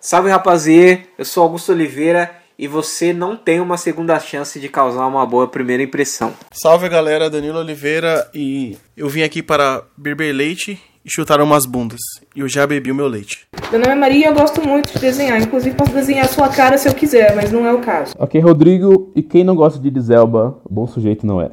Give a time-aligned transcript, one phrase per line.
[0.00, 5.04] Salve rapaziê, eu sou Augusto Oliveira e você não tem uma segunda chance de causar
[5.08, 6.32] uma boa primeira impressão.
[6.52, 11.98] Salve galera, Danilo Oliveira e eu vim aqui para beber leite e chutar umas bundas.
[12.36, 13.48] E eu já bebi o meu leite.
[13.72, 15.42] Meu nome é Maria e eu gosto muito de desenhar.
[15.42, 18.14] Inclusive posso desenhar a sua cara se eu quiser, mas não é o caso.
[18.16, 21.50] Ok, Rodrigo, e quem não gosta de Dizelba, bom sujeito não é.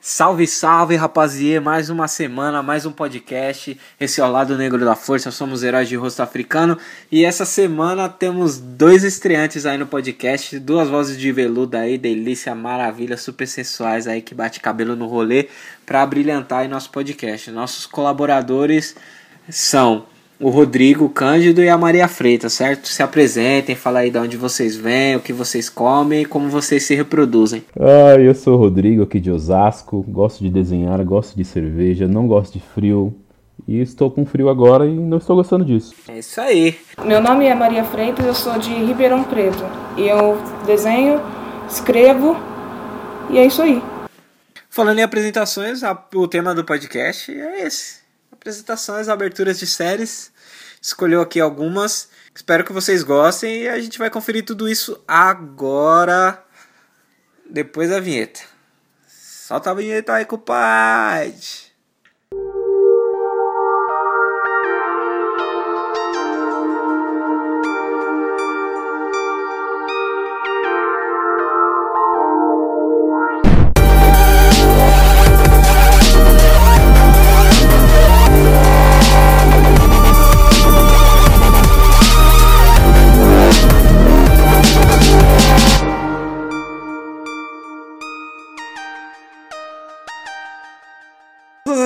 [0.00, 3.78] Salve, salve rapaziê, mais uma semana, mais um podcast.
[3.98, 6.78] Esse é o Lado Negro da Força, somos heróis de rosto africano.
[7.12, 12.54] E essa semana temos dois estreantes aí no podcast, duas vozes de veludo aí, delícia,
[12.54, 15.48] maravilha, super sensuais aí que bate cabelo no rolê
[15.84, 17.50] para brilhantar aí nosso podcast.
[17.50, 18.96] Nossos colaboradores
[19.48, 20.06] são
[20.40, 22.88] o Rodrigo Cândido e a Maria Freitas, certo?
[22.88, 26.82] Se apresentem, fala aí de onde vocês vêm, o que vocês comem e como vocês
[26.84, 27.62] se reproduzem.
[27.78, 32.26] Ah, eu sou o Rodrigo aqui de Osasco, gosto de desenhar, gosto de cerveja, não
[32.26, 33.14] gosto de frio.
[33.68, 35.94] E estou com frio agora e não estou gostando disso.
[36.08, 36.78] É isso aí.
[37.04, 39.62] Meu nome é Maria Freitas, eu sou de Ribeirão Preto.
[39.98, 41.20] E eu desenho,
[41.68, 42.34] escrevo
[43.28, 43.82] e é isso aí.
[44.70, 48.00] Falando em apresentações, a- o tema do podcast é esse.
[48.32, 50.32] Apresentações, aberturas de séries.
[50.80, 52.08] Escolheu aqui algumas.
[52.34, 56.42] Espero que vocês gostem e a gente vai conferir tudo isso agora,
[57.48, 58.40] depois da vinheta.
[59.06, 61.69] Solta a vinheta aí, compadre.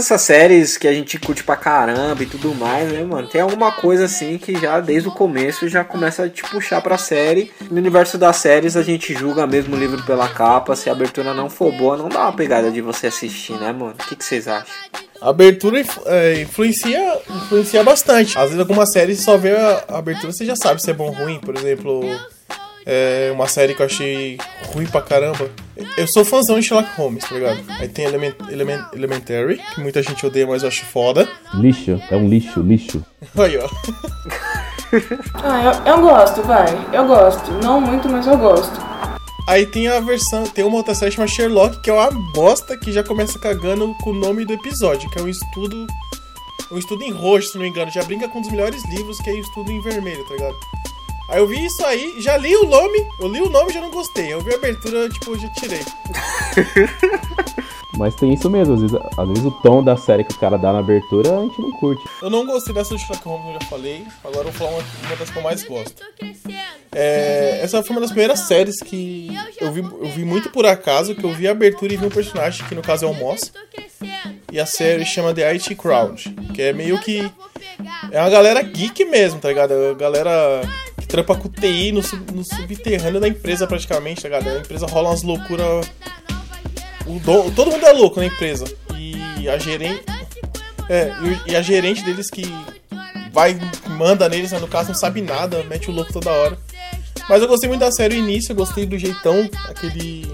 [0.04, 3.26] Essas séries que a gente curte pra caramba e tudo mais, né, mano?
[3.26, 6.98] Tem alguma coisa assim que já desde o começo já começa a te puxar pra
[6.98, 7.50] série.
[7.70, 10.76] No universo das séries a gente julga mesmo o livro pela capa.
[10.76, 13.94] Se a abertura não for boa, não dá uma pegada de você assistir, né, mano?
[13.98, 14.74] O que, vocês acham?
[15.20, 18.36] A abertura é, influencia, influencia bastante.
[18.36, 21.06] Às vezes alguma série você só vê a abertura você já sabe se é bom
[21.06, 21.40] ou ruim.
[21.40, 22.04] Por exemplo,
[22.86, 24.38] é, uma série que eu achei
[24.72, 25.50] ruim pra caramba.
[25.96, 27.60] Eu sou fãzão de Sherlock Holmes, tá ligado?
[27.68, 31.28] Aí tem Element, Element, Elementary, que muita gente odeia, mas eu acho foda.
[31.54, 33.04] Lixo, é um lixo, lixo.
[33.36, 33.68] Aí, ó.
[35.42, 36.66] Ah, eu, eu gosto, vai.
[36.92, 37.50] Eu gosto.
[37.64, 38.80] Não muito, mas eu gosto.
[39.48, 42.92] Aí tem a versão, tem uma outra série chamada Sherlock, que é uma bosta que
[42.92, 45.86] já começa cagando com o nome do episódio, que é um estudo.
[46.70, 47.90] Um estudo em roxo, se não me engano.
[47.90, 50.56] Já brinca com um dos melhores livros, que é o estudo em vermelho, tá ligado?
[51.28, 53.80] Aí eu vi isso aí, já li o nome, eu li o nome e já
[53.80, 54.32] não gostei.
[54.32, 55.80] Eu vi a abertura, tipo, já tirei.
[57.96, 60.58] Mas tem isso mesmo, às vezes, às vezes o tom da série que o cara
[60.58, 62.02] dá na abertura a gente não curte.
[62.20, 64.04] Eu não gostei dessa do Sherlock Holmes, eu já falei.
[64.24, 66.02] Agora eu vou falar uma, uma das que eu mais gosto.
[66.92, 69.28] É, essa foi uma das primeiras séries que
[69.60, 72.10] eu vi, eu vi muito por acaso, que eu vi a abertura e vi um
[72.10, 73.52] personagem, que no caso é o Moss.
[74.50, 77.30] E a série chama The IT Crowd, que é meio que.
[78.10, 79.72] É uma galera geek mesmo, tá ligado?
[79.72, 80.83] A galera que
[81.14, 84.48] trampa com TI no, sub- no subterrâneo da empresa praticamente, tá ligado?
[84.48, 85.86] A empresa rola umas loucuras.
[87.54, 88.64] Todo mundo é louco na empresa.
[89.38, 90.02] E a gerente.
[90.88, 91.12] É,
[91.46, 92.42] e, e a gerente deles que
[93.32, 93.56] vai,
[93.90, 96.58] manda neles, né, no caso não sabe nada, mete o louco toda hora.
[97.28, 100.30] Mas eu gostei muito da série no início, eu gostei do jeitão, aquele.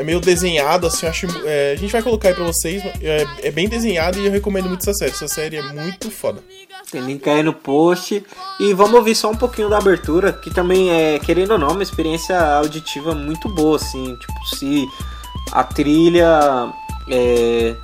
[0.00, 1.26] É meio desenhado, assim, acho.
[1.44, 4.66] é, a gente vai colocar aí pra vocês, é, é bem desenhado e eu recomendo
[4.66, 5.10] muito essa série.
[5.10, 6.42] Essa série é muito foda.
[6.90, 8.24] Tem link aí no post.
[8.58, 11.82] E vamos ouvir só um pouquinho da abertura, que também é, querendo ou não, uma
[11.82, 14.16] experiência auditiva muito boa, assim.
[14.16, 14.88] Tipo, se
[15.52, 16.72] a trilha
[17.06, 17.76] é,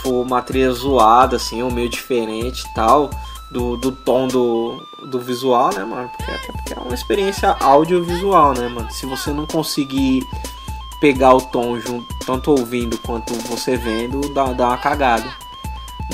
[0.00, 3.10] for uma trilha zoada, assim, ou meio diferente e tal,
[3.50, 6.08] do, do tom do, do visual, né, mano?
[6.16, 8.88] Porque, até porque é uma experiência audiovisual, né, mano?
[8.92, 10.22] Se você não conseguir
[11.04, 15.30] pegar o tom junto, tanto ouvindo quanto você vendo, dá, dá uma cagada.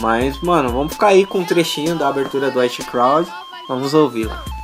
[0.01, 3.31] Mas, mano, vamos ficar aí com um trechinho da abertura do White Crowd.
[3.69, 4.60] Vamos ouvi-la.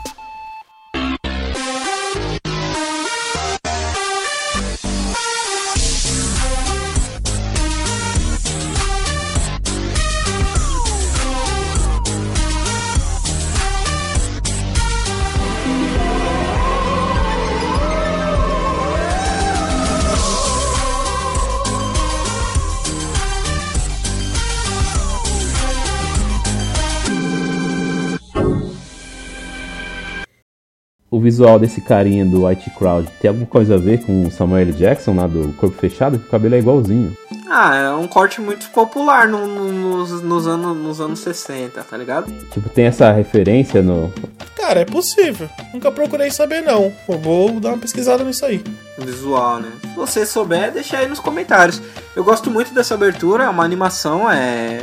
[31.21, 34.73] Visual desse carinha do IT Crowd tem alguma coisa a ver com o Samuel L.
[34.73, 36.19] Jackson lá do Corpo Fechado?
[36.19, 37.17] Que o cabelo é igualzinho.
[37.49, 41.97] Ah, é um corte muito popular no, no, nos, nos, anos, nos anos 60, tá
[41.97, 42.33] ligado?
[42.51, 44.13] Tipo, tem essa referência no.
[44.57, 45.49] Cara, é possível.
[45.73, 46.93] Nunca procurei saber, não.
[47.09, 48.63] Eu vou dar uma pesquisada nisso aí.
[48.99, 49.71] Visual, né?
[49.83, 51.81] Se você souber, deixa aí nos comentários.
[52.17, 54.81] Eu gosto muito dessa abertura, é uma animação, é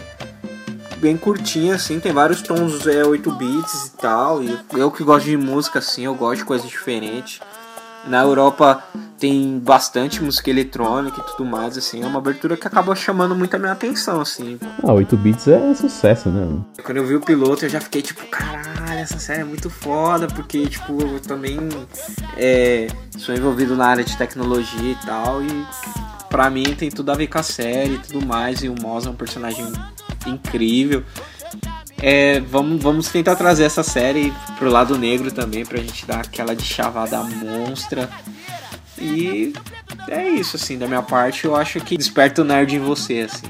[1.03, 4.41] bem curtinha, assim, tem vários tons é, 8 bits e tal.
[4.41, 7.41] E eu que gosto de música, assim, eu gosto de coisas diferentes.
[8.07, 8.81] Na Europa
[9.19, 13.53] tem bastante música eletrônica e tudo mais, assim, é uma abertura que acaba chamando muito
[13.53, 14.57] a minha atenção, assim.
[14.81, 16.61] Ah, 8 bits é sucesso, né?
[16.83, 20.27] Quando eu vi o piloto, eu já fiquei tipo, caralho, essa série é muito foda,
[20.27, 21.57] porque, tipo, eu também
[22.37, 25.65] é, sou envolvido na área de tecnologia e tal, e
[26.29, 29.05] pra mim tem tudo a ver com a série e tudo mais, e o Moz
[29.05, 29.65] é um personagem
[30.29, 31.03] incrível.
[32.01, 36.55] É, vamos, vamos tentar trazer essa série pro lado negro também, pra gente dar aquela
[36.55, 38.09] de chavada monstra.
[38.99, 39.53] E
[40.07, 43.47] é isso, assim, da minha parte, eu acho que desperta o nerd em você, assim.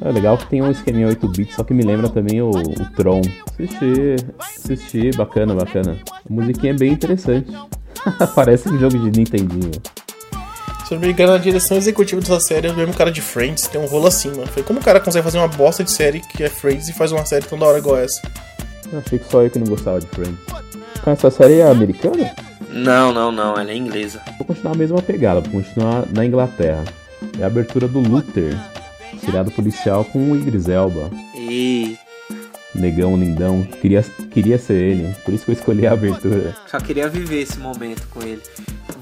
[0.00, 2.90] É legal que tem um esqueminha 8 bits, só que me lembra também o, o
[2.94, 3.22] Tron.
[3.52, 5.98] Assisti, assisti, bacana, bacana.
[6.10, 7.52] A musiquinha é bem interessante.
[8.34, 9.72] Parece um jogo de Nintendinho.
[10.84, 13.22] Se eu não me engano, a direção executiva dessa série é o mesmo cara de
[13.22, 14.46] Friends, tem um rolo assim, mano.
[14.46, 17.10] Foi como o cara consegue fazer uma bosta de série que é Friends e faz
[17.10, 18.20] uma série tão da hora igual essa?
[18.92, 20.38] Eu achei que só eu que não gostava de Friends.
[21.06, 22.34] Essa série é americana?
[22.68, 24.20] Não, não, não, ela é inglesa.
[24.36, 26.84] Vou continuar a mesma pegada, vou continuar na Inglaterra.
[27.38, 28.54] É a abertura do Luther,
[29.20, 31.10] seriado policial com o Idris Elba.
[31.34, 31.96] E
[32.74, 36.54] Negão, lindão, queria, queria ser ele, por isso que eu escolhi a abertura.
[36.66, 38.42] só queria viver esse momento com ele.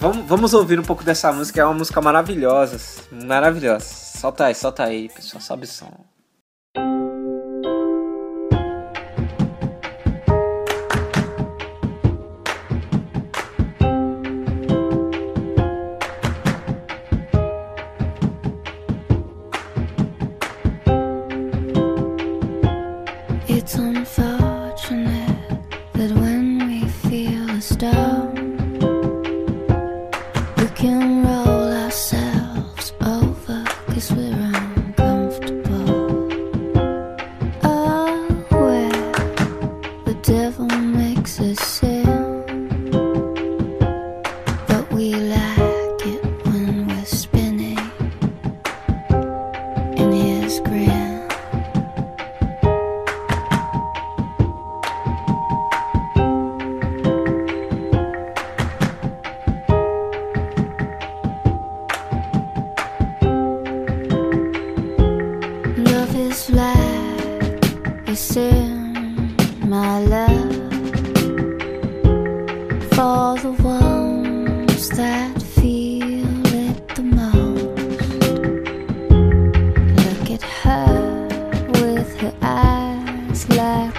[0.03, 2.77] Vamos, vamos ouvir um pouco dessa música, é uma música maravilhosa,
[3.13, 3.85] maravilhosa.
[3.85, 5.93] Solta aí, solta aí, pessoal, sobe o som.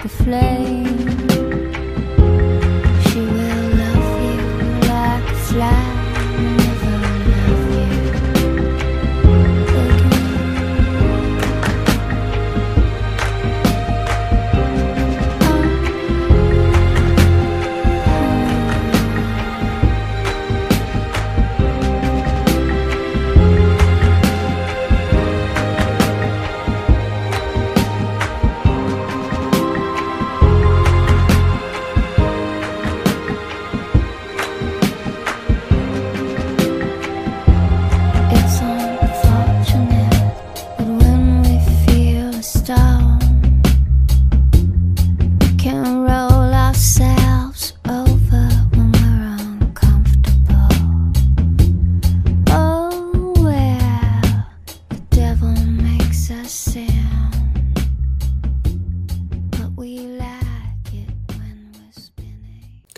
[0.04, 1.03] Like a flame.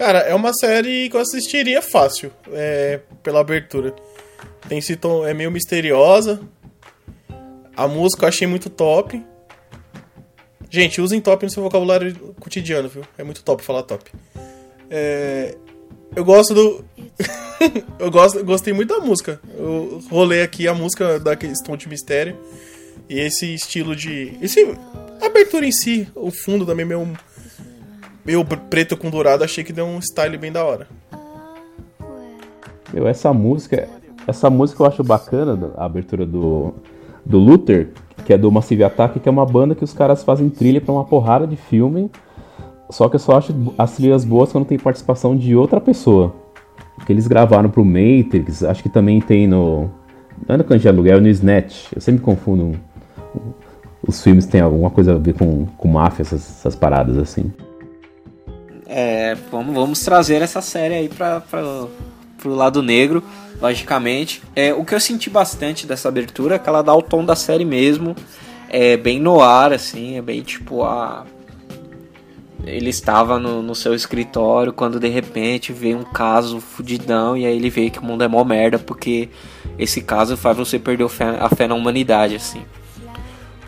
[0.07, 3.93] Cara, é uma série que eu assistiria fácil, é, pela abertura.
[4.69, 6.41] Tem esse tom, é meio misteriosa.
[7.77, 9.21] A música eu achei muito top.
[10.71, 13.03] Gente, usem top no seu vocabulário cotidiano, viu?
[13.19, 14.09] É muito top falar top.
[14.89, 15.57] É,
[16.15, 16.85] eu gosto do.
[17.99, 19.41] eu gosto, gostei muito da música.
[19.59, 22.39] Eu rolei aqui a música daquele tom de mistério.
[23.09, 24.39] E esse estilo de.
[24.41, 24.73] Esse,
[25.21, 27.13] abertura em si, o fundo também meio.
[28.27, 30.89] Meio preto com dourado, achei que deu um style bem da hora.
[32.93, 33.89] Meu, essa música,
[34.27, 36.75] essa música eu acho bacana, a abertura do,
[37.25, 37.91] do Luther,
[38.25, 40.93] que é do Massive Attack, que é uma banda que os caras fazem trilha pra
[40.93, 42.11] uma porrada de filme.
[42.91, 46.35] Só que eu só acho as trilhas boas quando tem participação de outra pessoa.
[47.05, 49.91] Que eles gravaram pro Matrix, acho que também tem no.
[50.49, 51.93] Não é no Cante de Aluguel, é no Snatch.
[51.95, 52.77] Eu sempre confundo
[54.07, 57.53] os filmes têm alguma coisa a ver com, com máfia, essas, essas paradas assim.
[58.89, 63.23] É, vamos, vamos trazer essa série aí pra, pro lado negro,
[63.61, 64.43] logicamente.
[64.55, 67.35] É, o que eu senti bastante dessa abertura é que ela dá o tom da
[67.35, 68.15] série mesmo.
[68.69, 71.25] É bem no ar, assim, é bem tipo a.
[72.65, 77.55] Ele estava no, no seu escritório quando de repente veio um caso fudidão e aí
[77.55, 79.29] ele vê que o mundo é mó merda porque
[79.79, 81.07] esse caso faz você perder
[81.39, 82.63] a fé na humanidade, assim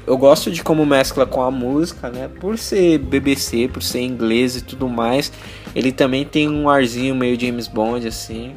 [0.09, 2.31] eu gosto de como mescla com a música, né?
[2.41, 5.31] Por ser BBC, por ser inglês e tudo mais,
[5.75, 8.55] ele também tem um arzinho meio James Bond, assim.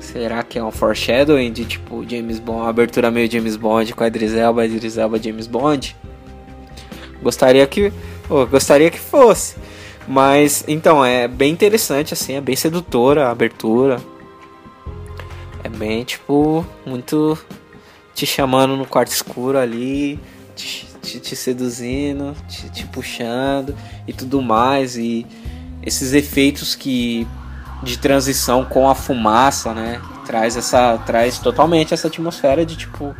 [0.00, 4.08] Será que é um foreshadowing de tipo James Bond, abertura meio James Bond com a
[4.08, 5.96] Idris Elba, Idris Elba James Bond?
[7.22, 7.92] Gostaria que,
[8.28, 9.54] oh, gostaria que fosse.
[10.08, 14.00] Mas então é bem interessante assim, é bem sedutora a abertura.
[15.62, 17.38] É bem tipo muito
[18.12, 20.18] te chamando no quarto escuro ali,
[20.54, 23.74] te, te, te seduzindo, te, te, puxando
[24.06, 24.96] e tudo mais.
[24.96, 25.26] E
[25.82, 27.26] esses efeitos que
[27.82, 30.00] de transição com a fumaça, né?
[30.26, 30.98] Traz essa.
[30.98, 33.14] Traz totalmente essa atmosfera de tipo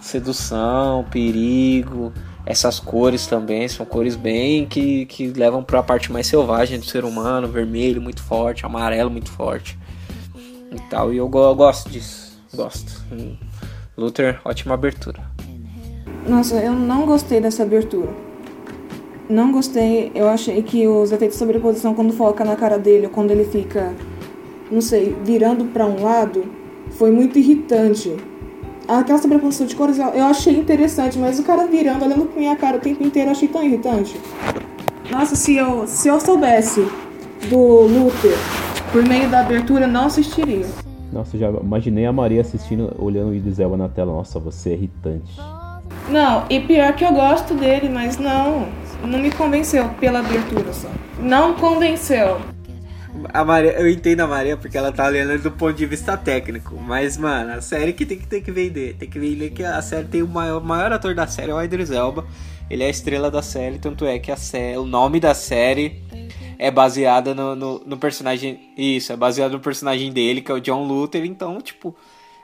[0.00, 2.12] sedução, perigo.
[2.44, 6.86] Essas cores também são cores bem que, que levam para a parte mais selvagem do
[6.86, 9.76] ser humano, vermelho muito forte, amarelo muito forte
[10.70, 11.12] e tal.
[11.12, 13.02] E eu, eu gosto disso, gosto.
[13.96, 15.35] Luther, ótima abertura.
[16.28, 18.08] Nossa, eu não gostei dessa abertura.
[19.28, 20.10] Não gostei.
[20.14, 23.44] Eu achei que os efeitos de sobreposição, quando foca na cara dele, ou quando ele
[23.44, 23.94] fica,
[24.70, 26.44] não sei, virando para um lado,
[26.90, 28.16] foi muito irritante.
[28.88, 32.76] Aquela sobreposição de cores eu achei interessante, mas o cara virando, olhando pra minha cara
[32.76, 34.16] o tempo inteiro, eu achei tão irritante.
[35.10, 36.86] Nossa, se eu, se eu soubesse
[37.48, 38.36] do Luther
[38.92, 40.66] por meio da abertura, não assistiria.
[41.12, 44.12] Nossa, já imaginei a Maria assistindo, olhando o Idris Elba na tela.
[44.12, 45.36] Nossa, você é irritante.
[46.08, 48.68] Não, e pior que eu gosto dele, mas não.
[49.02, 50.88] Não me convenceu pela abertura só.
[51.18, 52.40] Não convenceu.
[53.32, 56.76] A Maria, eu entendo a Maria porque ela tá olhando do ponto de vista técnico.
[56.76, 58.94] Mas, mano, a série que tem que, tem que vender.
[58.96, 61.62] Tem que vender que a série tem o maior, maior ator da série, é o
[61.62, 62.26] Idris Elba.
[62.68, 66.02] Ele é a estrela da série, tanto é que a série, o nome da série
[66.58, 68.72] é baseada no, no, no personagem.
[68.76, 71.24] Isso, é baseado no personagem dele, que é o John Luther.
[71.24, 71.94] Então, tipo,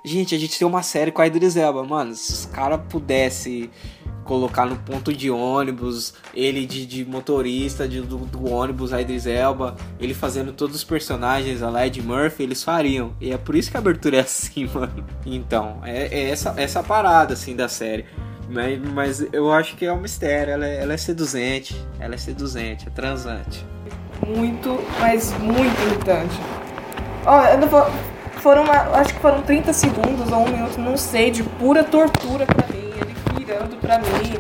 [0.04, 2.12] Gente, a gente tem uma série com a Idris Elba, mano.
[2.14, 3.70] Se os caras pudessem
[4.24, 9.26] colocar no ponto de ônibus, ele de, de motorista de, do, do, ônibus, a Idris
[9.26, 13.14] Elba, ele fazendo todos os personagens, a Led Murphy, eles fariam.
[13.20, 15.04] E é por isso que a abertura é assim, mano.
[15.24, 18.04] Então, é, é essa, essa parada, assim, da série.
[18.50, 22.18] Mas, mas eu acho que é um mistério, ela é, ela é seduzente, ela é
[22.18, 23.64] seduzente, é transante.
[24.26, 26.38] Muito, mas muito irritante.
[27.24, 27.86] Ó, eu não vou
[28.42, 32.66] foram, acho que foram 30 segundos ou um minuto, não sei, de pura tortura pra
[32.66, 32.92] mim.
[32.96, 34.34] Ele virando pra mim.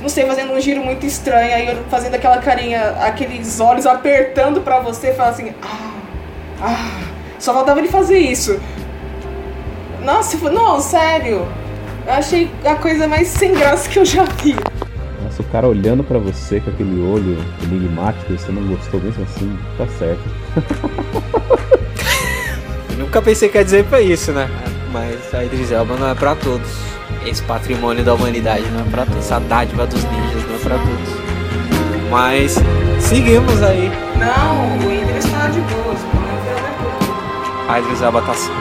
[0.00, 4.80] Não sei, fazendo um giro muito estranho, aí fazendo aquela carinha, aqueles olhos apertando pra
[4.80, 5.94] você falar assim, ah,
[6.60, 7.00] ah.
[7.38, 8.58] Só faltava ele fazer isso.
[10.02, 11.46] Nossa, não, sério.
[12.06, 14.56] Eu achei a coisa mais sem graça que eu já vi.
[15.22, 19.58] Nossa, o cara olhando para você com aquele olho enigmático, você não gostou mesmo assim,
[19.76, 21.54] tá certo.
[22.98, 24.48] Nunca pensei que ia dizer pra isso, né?
[24.92, 26.70] Mas a Idris Elba não é pra todos.
[27.26, 29.24] Esse patrimônio da humanidade não é pra todos.
[29.24, 32.10] Essa dádiva dos ninjas não é pra todos.
[32.10, 32.56] Mas
[33.00, 33.90] seguimos aí.
[34.18, 35.98] Não, o Idris tá de boas.
[37.68, 38.52] A Idris Elba tá assim.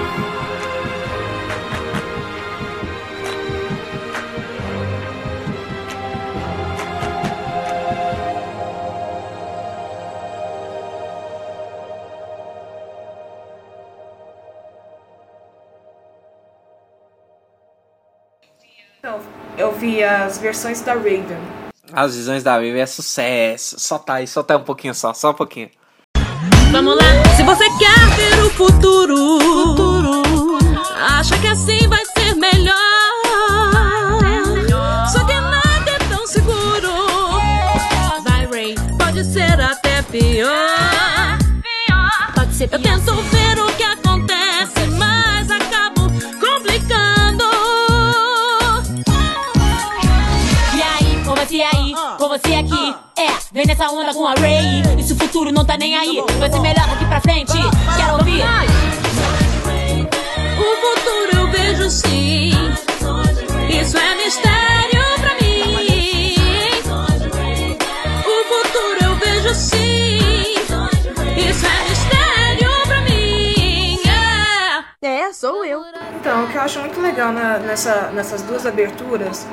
[20.03, 21.25] As versões da Raven.
[21.91, 23.79] As visões da Raven é sucesso.
[23.79, 25.69] Só tá aí, só tá um pouquinho só, só um pouquinho.
[26.71, 30.23] Vamos lá, se você quer ver o futuro, futuro
[31.03, 32.75] acha que assim vai ser melhor.
[35.11, 36.91] Só que nada é tão seguro.
[38.23, 41.37] Vai, Ray, pode ser até pior.
[42.35, 42.79] Pode ser pior.
[42.79, 43.12] Eu tento
[51.53, 52.95] você aí, com você aqui.
[53.15, 54.81] É, vem nessa onda com a Ray.
[54.97, 56.23] Isso futuro não tá nem aí.
[56.39, 57.53] Vai ser melhor daqui pra frente.
[57.95, 58.41] Quero ouvir.
[60.57, 62.49] O futuro eu vejo sim.
[63.69, 66.35] Isso é mistério pra mim.
[68.25, 70.55] O futuro eu vejo sim.
[71.37, 73.99] Isso é mistério pra mim.
[75.03, 75.83] É, é sou eu.
[76.15, 79.45] Então, o que eu acho muito legal na, nessa, nessas duas aberturas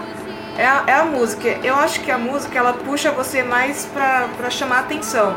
[0.57, 1.49] é a, é a música.
[1.63, 5.37] Eu acho que a música ela puxa você mais pra, pra chamar atenção.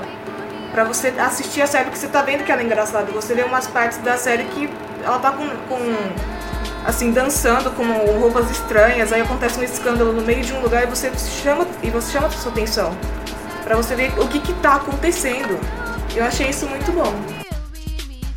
[0.72, 3.12] Pra você assistir a série, porque você tá vendo que ela é engraçada.
[3.12, 4.70] Você vê umas partes da série que
[5.03, 5.48] ela tá com.
[5.67, 5.79] com
[6.86, 7.84] assim, dançando com
[8.20, 11.89] roupas estranhas, aí acontece um escândalo no meio de um lugar e você chama, e
[11.89, 12.91] você chama a sua atenção.
[13.63, 15.58] Pra você ver o que que tá acontecendo.
[16.15, 17.13] Eu achei isso muito bom.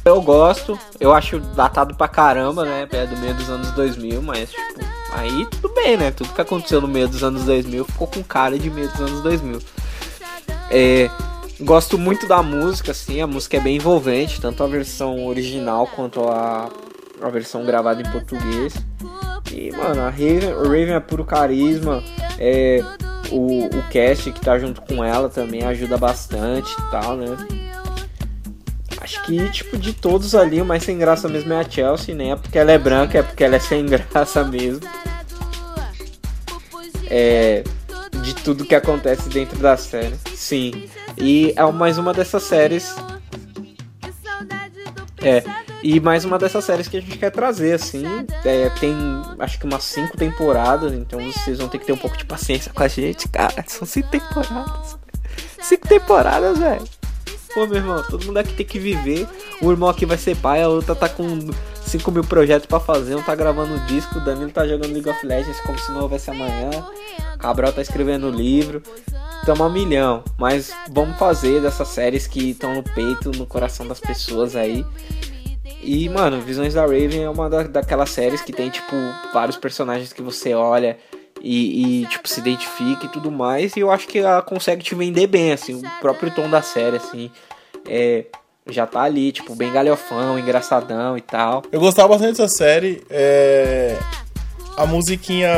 [0.04, 2.86] Eu gosto, eu acho datado pra caramba, né?
[2.92, 4.80] É do meio dos anos 2000, mas, tipo,
[5.16, 6.10] aí tudo bem, né?
[6.10, 9.22] Tudo que aconteceu no meio dos anos 2000 ficou com cara de meio dos anos
[9.22, 9.58] 2000.
[10.70, 11.10] É,
[11.60, 16.28] gosto muito da música, assim, a música é bem envolvente, tanto a versão original quanto
[16.28, 16.68] a,
[17.20, 18.74] a versão gravada em português.
[19.52, 22.02] E, mano, a Raven, o Raven é puro carisma,
[22.38, 22.80] é,
[23.30, 27.65] o, o cast que tá junto com ela também ajuda bastante e tal, né?
[29.06, 32.34] Acho que, tipo, de todos ali, o mais sem graça mesmo é a Chelsea, né?
[32.34, 34.80] Porque ela é branca, é porque ela é sem graça mesmo.
[37.08, 37.62] É.
[38.20, 40.16] De tudo que acontece dentro da série.
[40.34, 40.90] Sim.
[41.16, 42.96] E é mais uma dessas séries.
[45.22, 45.44] É.
[45.84, 48.02] E mais uma dessas séries que a gente quer trazer, assim.
[48.44, 48.92] É, tem
[49.38, 52.72] acho que umas cinco temporadas, então vocês vão ter que ter um pouco de paciência
[52.72, 53.64] com a gente, cara.
[53.68, 54.98] São cinco temporadas.
[55.60, 57.05] Cinco temporadas, velho.
[57.56, 59.26] Pô, meu irmão, todo mundo aqui tem que viver.
[59.62, 61.38] O irmão aqui vai ser pai, a outra tá com
[61.86, 65.08] 5 mil projetos pra fazer, um tá gravando um disco, o Danilo tá jogando League
[65.08, 66.68] of Legends como se não houvesse amanhã.
[67.38, 68.82] Cabral tá escrevendo livro.
[69.46, 74.00] Tamo a milhão, mas vamos fazer dessas séries que estão no peito, no coração das
[74.00, 74.84] pessoas aí.
[75.80, 78.94] E, mano, Visões da Raven é uma da, daquelas séries que tem, tipo,
[79.32, 80.98] vários personagens que você olha
[81.40, 83.76] e, e, tipo, se identifica e tudo mais.
[83.76, 86.96] E eu acho que ela consegue te vender bem, assim, o próprio tom da série,
[86.96, 87.30] assim,
[87.88, 88.24] é,
[88.68, 91.62] já tá ali, tipo, bem galhofão, engraçadão e tal.
[91.70, 93.04] Eu gostava bastante dessa série.
[93.10, 93.96] é,
[94.76, 95.50] A musiquinha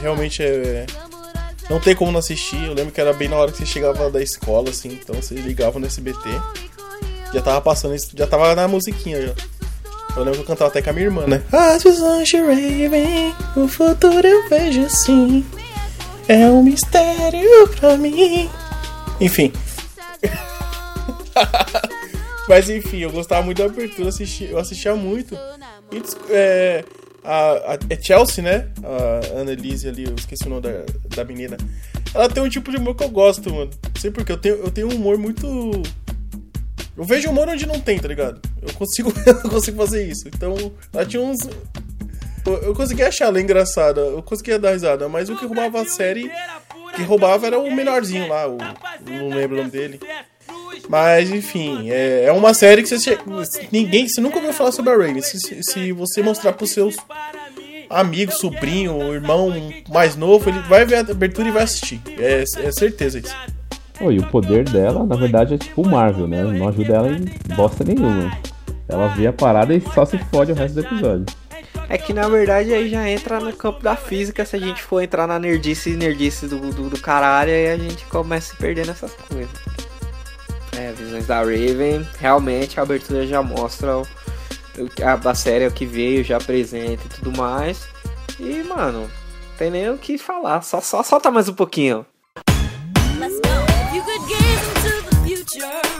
[0.00, 0.86] realmente é.
[1.70, 2.64] Não tem como não assistir.
[2.64, 5.34] Eu lembro que era bem na hora que você chegava da escola, assim, então você
[5.34, 6.28] ligava no SBT.
[7.32, 9.34] Já tava passando isso, já tava na musiquinha já.
[10.16, 11.42] Eu lembro que eu cantava até com a minha irmã, né?
[11.52, 15.44] As visões de Raven, o futuro eu vejo assim.
[16.26, 18.50] É um mistério pra mim.
[19.20, 19.52] Enfim.
[22.48, 25.36] Mas enfim, eu gostava muito da abertura, eu assistia, eu assistia muito.
[25.92, 26.84] E, é,
[27.22, 28.68] a, a- é Chelsea, né?
[28.82, 30.70] A Annelise ali, eu esqueci o nome da,
[31.14, 31.56] da menina.
[32.14, 33.70] Ela tem um tipo de humor que eu gosto, mano.
[33.94, 35.46] Não sei porque, eu tenho, eu tenho um humor muito.
[36.98, 38.40] Eu vejo humor onde não tem, tá ligado?
[38.60, 40.26] Eu consigo, eu consigo fazer isso.
[40.28, 40.54] Então,
[40.92, 41.38] ela tinha uns.
[42.44, 45.84] Eu, eu conseguia achar ela engraçada, eu conseguia dar risada, mas o que roubava a
[45.84, 46.30] série,
[46.96, 48.58] que roubava era o melhorzinho lá, o,
[49.06, 50.00] não lembro o nome dele.
[50.88, 53.18] Mas enfim, é, é uma série que você
[53.70, 55.20] ninguém, você nunca ouviu falar sobre a Raven.
[55.20, 56.96] Se, se- se você mostrar pros seus
[57.90, 59.52] amigos, sobrinho, irmão
[59.90, 62.00] mais novo, ele vai ver a abertura e vai assistir.
[62.18, 63.36] É, é certeza isso.
[64.00, 66.42] Oh, e o poder dela, na verdade, é tipo o Marvel, né?
[66.42, 68.30] Não ajuda ela em bosta nenhuma.
[68.88, 71.26] Ela vê a parada e só se fode o resto do episódio.
[71.90, 75.00] É que na verdade aí já entra no campo da física se a gente for
[75.00, 78.60] entrar na nerdice e nerdice do, do, do caralho, aí a gente começa a se
[78.60, 79.50] perder nessas coisas.
[80.76, 84.06] É, Visões da Raven, realmente a abertura já mostra o,
[85.02, 87.88] a, a série o que veio, já apresenta e tudo mais.
[88.38, 89.10] E, mano,
[89.56, 92.06] tem nem o que falar, só, só solta mais um pouquinho.
[93.18, 93.67] Let's go.
[93.98, 95.97] You could gaze into the future,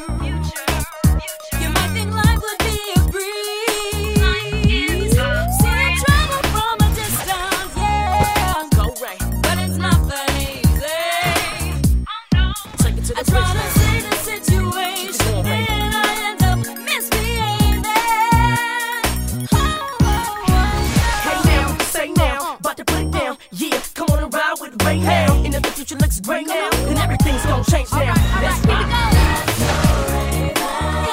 [25.62, 28.14] the future looks great now, then everything's gonna change now.
[28.42, 29.18] Let's get it.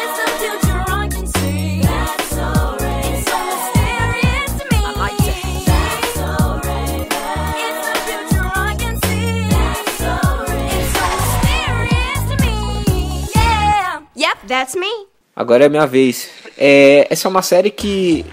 [0.02, 1.82] It's the future I can see.
[1.82, 2.48] That's so
[2.80, 4.80] It's so mysterious to me.
[4.84, 5.42] I like that.
[5.70, 6.32] That's so
[7.66, 9.50] It's the future I can see.
[9.50, 10.14] That's so
[10.74, 12.56] It's so mysterious to me.
[13.36, 14.02] Yeah.
[14.16, 14.92] Yep, that's me.
[15.36, 16.30] Agora é a minha vez.
[16.58, 18.26] É, essa é uma série que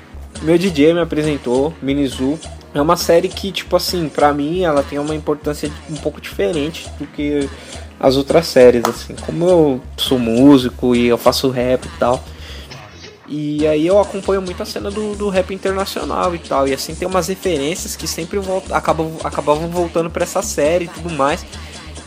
[0.42, 2.38] meu DJ me apresentou, Minizu.
[2.75, 6.89] É uma série que, tipo assim, pra mim ela tem uma importância um pouco diferente
[6.99, 7.49] do que
[8.01, 9.15] as outras séries, assim.
[9.15, 12.23] Como eu sou músico e eu faço rap e tal.
[13.29, 16.67] E aí eu acompanho muito a cena do, do rap internacional e tal.
[16.67, 20.89] E assim tem umas referências que sempre volta, acabam, acabavam voltando pra essa série e
[20.89, 21.45] tudo mais.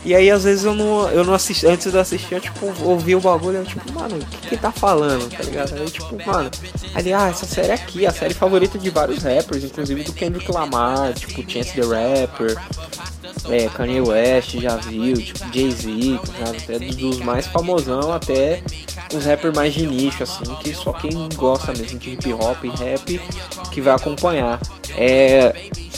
[0.06, 3.16] E aí, às vezes, eu não, eu não assisti, antes de assistir, eu, tipo, ouvi
[3.16, 5.74] o bagulho, eu, tipo, mano, o que que tá falando, tá ligado?
[5.74, 6.48] Aí, tipo, mano,
[6.94, 11.12] ali, ah, essa série aqui, a série favorita de vários rappers, inclusive do Kendrick Lamar,
[11.12, 12.56] tipo, Chance the Rapper,
[13.48, 18.62] é, Kanye West, já viu, tipo, Jay-Z, até dos mais famosão até
[19.14, 22.68] os rappers mais de nicho, assim, que só quem gosta mesmo de hip hop e
[22.68, 23.20] rap
[23.70, 24.60] que vai acompanhar.
[24.96, 25.52] É,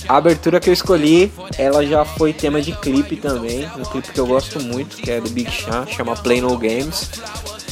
[0.09, 4.21] a abertura que eu escolhi, ela já foi tema de clipe também, um clipe que
[4.21, 7.11] eu gosto muito, que é do Big Sean, chama Play No Games.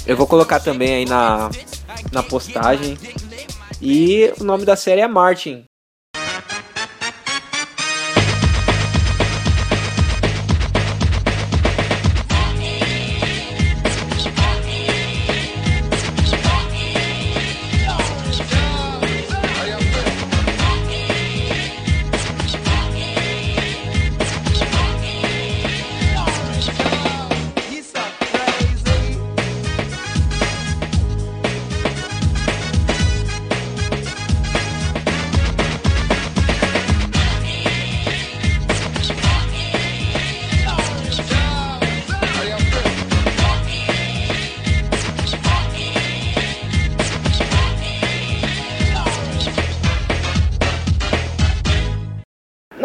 [0.06, 1.50] Eu vou colocar também aí na,
[2.12, 2.96] na postagem.
[3.80, 5.65] E o nome da série é Martin.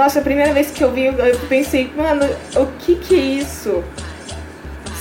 [0.02, 1.16] Nossa, a primeira vez que eu vi, eu
[1.48, 3.84] pensei, mano, o que que é isso?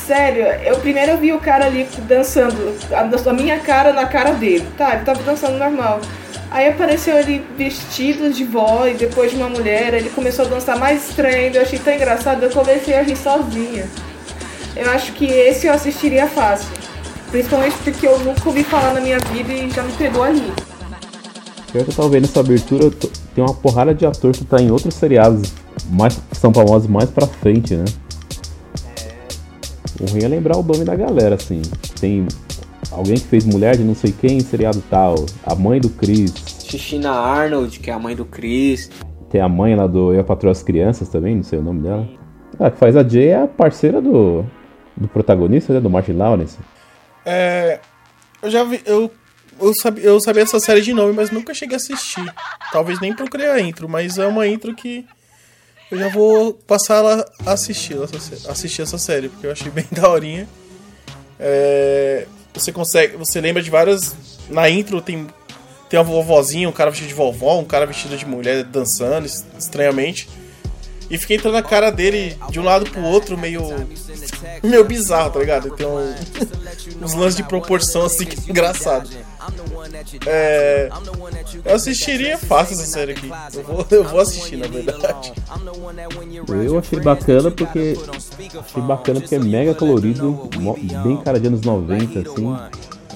[0.06, 4.32] Sério, eu primeiro eu vi o cara ali dançando, a, a minha cara na cara
[4.32, 4.66] dele.
[4.76, 6.02] Tá, ele tava dançando normal.
[6.50, 10.78] Aí apareceu ele vestido de vó e depois de uma mulher, ele começou a dançar
[10.78, 13.88] mais estranho eu achei tão engraçado, eu comecei a rir sozinha.
[14.76, 16.68] Eu acho que esse eu assistiria fácil.
[17.30, 20.52] Principalmente porque eu nunca ouvi falar na minha vida e já me pegou ali.
[21.72, 24.60] Pior que eu tava vendo essa abertura, t- tem uma porrada de ator que tá
[24.60, 25.52] em outros seriados
[25.90, 27.84] mais que são famosos mais pra frente, né?
[30.00, 31.60] O ruim é lembrar o nome da galera, assim.
[32.00, 32.26] Tem
[32.90, 35.14] alguém que fez mulher de não sei quem em seriado tal,
[35.44, 36.32] a mãe do Chris,
[36.70, 38.90] Xixina Arnold, que é a mãe do Chris.
[39.28, 42.08] tem a mãe lá do Eu Patrulho as Crianças também, não sei o nome dela.
[42.58, 44.44] Ah, que faz a Jay é a parceira do,
[44.96, 45.80] do protagonista, né?
[45.80, 46.58] Do Martin Lawrence.
[47.24, 47.80] É,
[48.42, 48.80] eu já vi.
[48.84, 49.10] Eu,
[49.60, 52.24] eu, sabia, eu sabia essa série de nome, mas nunca cheguei a assistir.
[52.72, 55.04] Talvez nem procurei a intro, mas é uma intro que
[55.90, 57.96] eu já vou passar a assistir,
[58.48, 60.48] assistir essa série, porque eu achei bem daorinha.
[61.38, 63.16] É, você consegue.
[63.16, 64.14] Você lembra de várias.
[64.48, 65.26] Na intro tem.
[65.88, 69.44] Tem uma vovozinha, um cara vestido de vovó, um cara vestido de mulher dançando es-
[69.58, 70.28] estranhamente.
[71.10, 73.62] E fiquei entrando na cara dele de um lado pro outro, meio.
[74.62, 75.74] meio bizarro, tá ligado?
[75.74, 75.84] Tem
[77.02, 79.10] uns lances de proporção assim que é engraçado.
[80.26, 80.90] É,
[81.64, 83.30] eu assistiria fácil essa série aqui.
[83.54, 85.32] Eu vou, eu vou assistir, na verdade.
[86.48, 87.96] Eu achei bacana porque.
[88.58, 90.48] Achei bacana porque é mega colorido,
[91.02, 92.46] bem cara de anos 90, assim.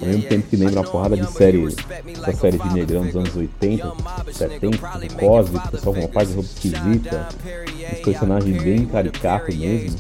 [0.01, 1.65] Ao mesmo tempo que lembra uma porrada de série.
[1.67, 3.93] Essa série de negrão dos anos 80,
[4.33, 7.29] 70, do Cosby, o pessoal com uma parte de roupa esquisita.
[7.93, 9.99] Os personagens bem caricatos mesmo.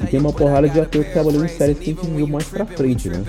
[0.00, 2.44] E tem uma porrada de ator que trabalhou em séries que a gente viu mais
[2.44, 3.24] pra frente, né?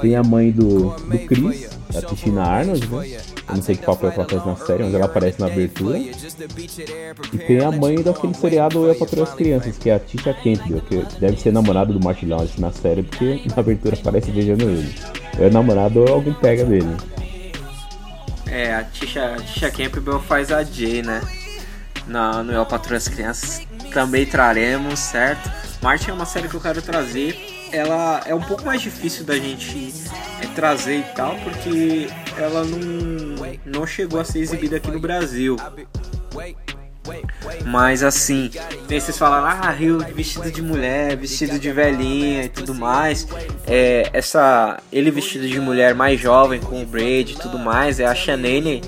[0.00, 3.18] Tem a mãe do, do Chris, a Christina Arnold, né?
[3.48, 5.98] Eu não sei que papel ela faz na série, mas ela aparece na abertura.
[5.98, 10.82] E tem a mãe daquele seriado Eu Patrulho as Crianças, que é a Tisha Campbell,
[10.82, 14.94] que deve ser namorada do Martin Lawrence na série, porque na abertura aparece beijando ele.
[15.38, 16.94] Ou é namorado ou alguém pega dele.
[18.46, 21.22] É, a Tisha, a Tisha Campbell faz a Jay, né?
[22.06, 23.66] Na, no Eu Patrulho as Crianças.
[23.92, 25.50] Também traremos, certo?
[25.82, 27.68] Martin é uma série que eu quero trazer.
[27.72, 29.92] Ela é um pouco mais difícil da gente
[30.42, 32.78] é, trazer e tal, porque ela não,
[33.64, 35.56] não chegou a ser exibida aqui no Brasil.
[37.64, 38.50] Mas assim,
[38.88, 43.26] vocês falaram, ah, Rio vestido de mulher, vestido de velhinha e tudo mais.
[43.66, 48.06] É, essa, ele vestido de mulher mais jovem, com o braid e tudo mais, é
[48.06, 48.80] a Shanae,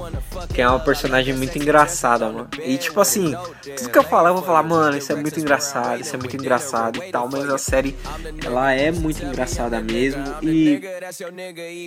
[0.52, 2.48] que é uma personagem muito engraçada, mano.
[2.64, 3.34] E tipo assim,
[3.76, 6.36] tudo que eu falar, eu vou falar, mano, isso é muito engraçado, isso é muito
[6.36, 7.96] engraçado e tal, mas a série,
[8.44, 10.22] ela é muito engraçada mesmo.
[10.42, 10.80] E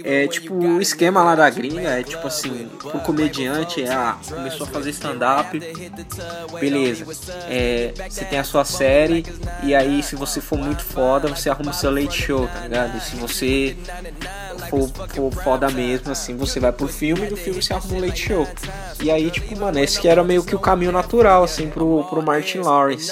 [0.03, 4.69] é tipo, o esquema lá da gringa é tipo assim, o comediante é, começou a
[4.69, 5.59] fazer stand-up,
[6.59, 7.05] beleza.
[7.49, 9.25] É, você tem a sua série,
[9.63, 12.97] e aí se você for muito foda, você arruma o seu late show, tá ligado?
[12.97, 13.77] E se você
[14.69, 18.01] for, for foda mesmo, assim, você vai pro filme e do filme você arruma um
[18.01, 18.47] late show.
[19.01, 22.21] E aí, tipo, mano, esse que era meio que o caminho natural, assim, pro, pro
[22.21, 23.11] Martin Lawrence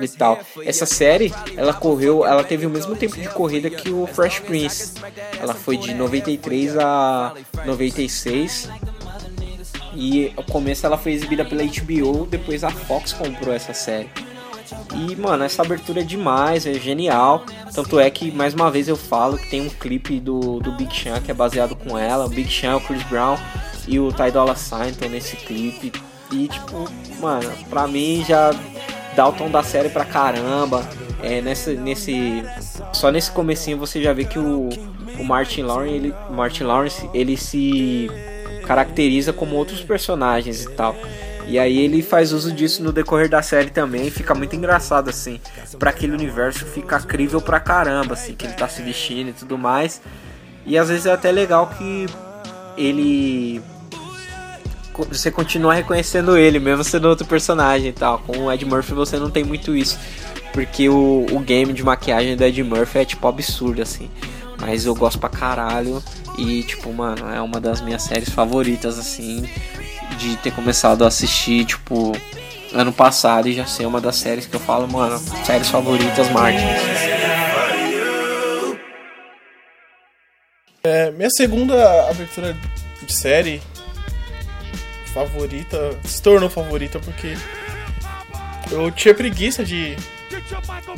[0.00, 0.38] e tal.
[0.64, 4.94] Essa série, ela correu, ela teve o mesmo tempo de corrida que o Fresh Prince.
[5.40, 8.68] Ela foi de 93 a 96.
[9.94, 14.08] E no começo ela foi exibida pela HBO, depois a Fox comprou essa série.
[14.94, 17.44] E, mano, essa abertura é demais, é genial.
[17.74, 20.94] Tanto é que, mais uma vez, eu falo que tem um clipe do, do Big
[20.94, 22.26] Sean que é baseado com ela.
[22.26, 23.36] O Big Sean, o Chris Brown
[23.86, 25.92] e o Ty Dolla Sign estão nesse clipe.
[26.30, 26.88] E, tipo,
[27.20, 28.50] mano, pra mim já
[29.14, 30.88] dá o tom da série pra caramba.
[31.22, 32.42] É, nessa, nesse,
[32.92, 34.68] só nesse comecinho você já vê que o,
[35.18, 38.10] o Martin Lawrence, ele, Martin Lawrence, ele se
[38.62, 40.96] caracteriza como outros personagens e tal.
[41.46, 45.40] E aí ele faz uso disso no decorrer da série também, fica muito engraçado assim.
[45.78, 49.58] Para aquele universo fica crível pra caramba assim, que ele tá se vestindo e tudo
[49.58, 50.00] mais.
[50.64, 52.06] E às vezes é até legal que
[52.76, 53.60] ele
[55.08, 58.18] você continua reconhecendo ele, mesmo sendo outro personagem e tal.
[58.20, 59.98] Com o Ed Murphy você não tem muito isso.
[60.52, 64.10] Porque o, o game de maquiagem do Ed Murphy é tipo absurdo, assim.
[64.62, 66.02] Mas eu gosto pra caralho.
[66.38, 69.42] E tipo, mano, é uma das minhas séries favoritas, assim.
[70.16, 72.12] De ter começado a assistir, tipo,
[72.72, 76.64] ano passado e já ser uma das séries que eu falo, mano, séries favoritas, Martin.
[80.84, 82.56] É, minha segunda abertura
[83.02, 83.60] de série
[85.12, 87.36] favorita se tornou favorita porque
[88.70, 89.96] eu tinha preguiça de,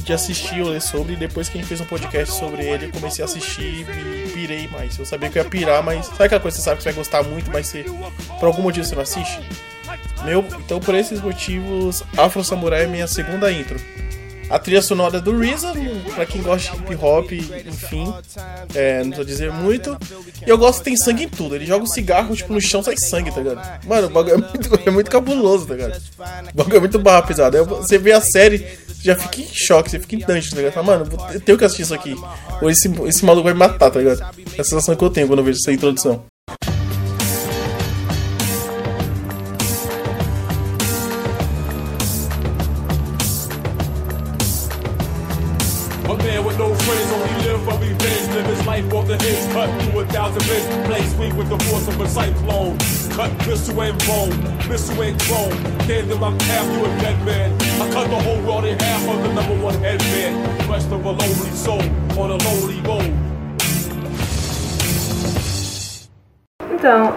[0.03, 2.91] de assistir ou ler sobre e depois que a gente fez um podcast sobre ele
[2.93, 4.99] comecei a assistir e pirei mais.
[4.99, 6.91] Eu sabia que eu ia pirar, mas sabe aquela coisa que você sabe que você
[6.91, 7.85] vai gostar muito, mas você,
[8.39, 9.41] por algum motivo você não assiste?
[10.25, 13.79] Meu, então por esses motivos, Afro Samurai é minha segunda intro.
[14.51, 15.73] A trilha sonora do RZA,
[16.15, 18.13] pra quem gosta de hip hop, enfim,
[18.75, 19.97] é, não tô dizer muito.
[20.47, 21.55] E eu gosto que tem sangue em tudo.
[21.55, 23.87] Ele joga um cigarro, tipo, no chão sai sangue, tá ligado?
[23.87, 26.01] Mano, o bagulho é muito, é muito cabuloso, tá ligado?
[26.53, 27.65] O bagulho é muito barra pesado.
[27.65, 28.59] Você vê a série,
[29.05, 30.73] já fica em choque, você fica em dungeon, tá ligado?
[30.73, 32.17] Fala, Mano, eu tenho que assistir isso aqui.
[32.62, 34.23] Ou esse, esse maluco vai me matar, tá ligado?
[34.57, 36.25] É a sensação que eu tenho quando eu vejo essa introdução.
[53.14, 55.17] Cut missile and bone, missile and.
[55.87, 57.44] Gave them my path to a dead man.
[66.85, 67.14] Então,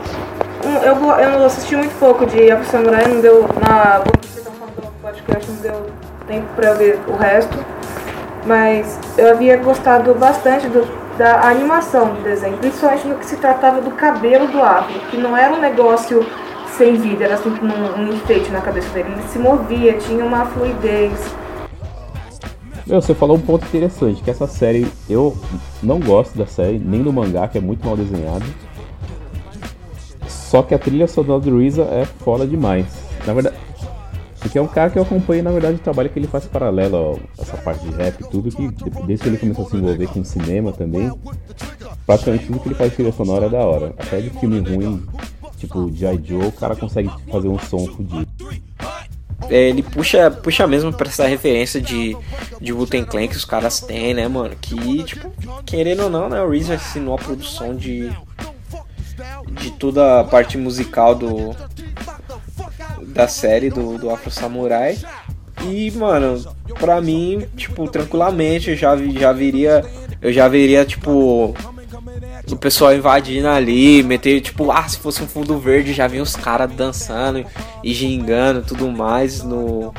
[0.81, 3.45] eu, eu assisti muito pouco de Afro Samurai, não deu.
[3.59, 5.85] Na do podcast, não deu
[6.25, 7.57] tempo pra eu ver o resto.
[8.45, 13.81] Mas eu havia gostado bastante do- da animação do desenho, principalmente no que se tratava
[13.81, 16.25] do cabelo do Afro, que não era um negócio
[16.77, 19.09] sem vida, era assim um, um enfeite na cabeça dele.
[19.11, 21.11] Ele se movia, tinha uma fluidez.
[22.85, 25.35] Meu, você falou um ponto interessante, que essa série, eu
[25.83, 28.45] não gosto da série, nem do mangá, que é muito mal desenhado.
[30.49, 32.85] Só que a trilha sonora do RZA é foda demais.
[33.25, 33.57] Na verdade,
[34.39, 36.95] porque é um cara que eu acompanho, na verdade, o trabalho que ele faz paralelo,
[36.95, 38.69] ó, essa parte de rap e tudo, que
[39.05, 41.11] desde que ele começou a se envolver com cinema também,
[42.05, 43.93] praticamente tudo que ele faz de trilha sonora é da hora.
[43.97, 45.05] Até de filme ruim,
[45.57, 46.21] tipo G.I.
[46.23, 48.27] Joe, o cara consegue fazer um som fodido.
[49.49, 52.15] É, ele puxa, puxa mesmo pra essa referência de,
[52.61, 54.55] de Wu-Tang Clan que os caras têm, né, mano?
[54.59, 55.29] Que, tipo,
[55.65, 58.09] querendo ou não, né, o Reese assinou a produção de,
[59.57, 61.55] de toda a parte musical do
[63.17, 64.97] da série do, do Afro Samurai.
[65.65, 66.43] E, mano,
[66.79, 69.83] pra mim, tipo, tranquilamente, eu já, já viria.
[70.21, 71.55] Eu já veria, tipo.
[72.49, 76.35] O pessoal invadindo ali, meter, tipo, ah, se fosse um fundo verde, já vinha os
[76.35, 77.45] caras dançando
[77.83, 79.93] e gingando tudo mais no.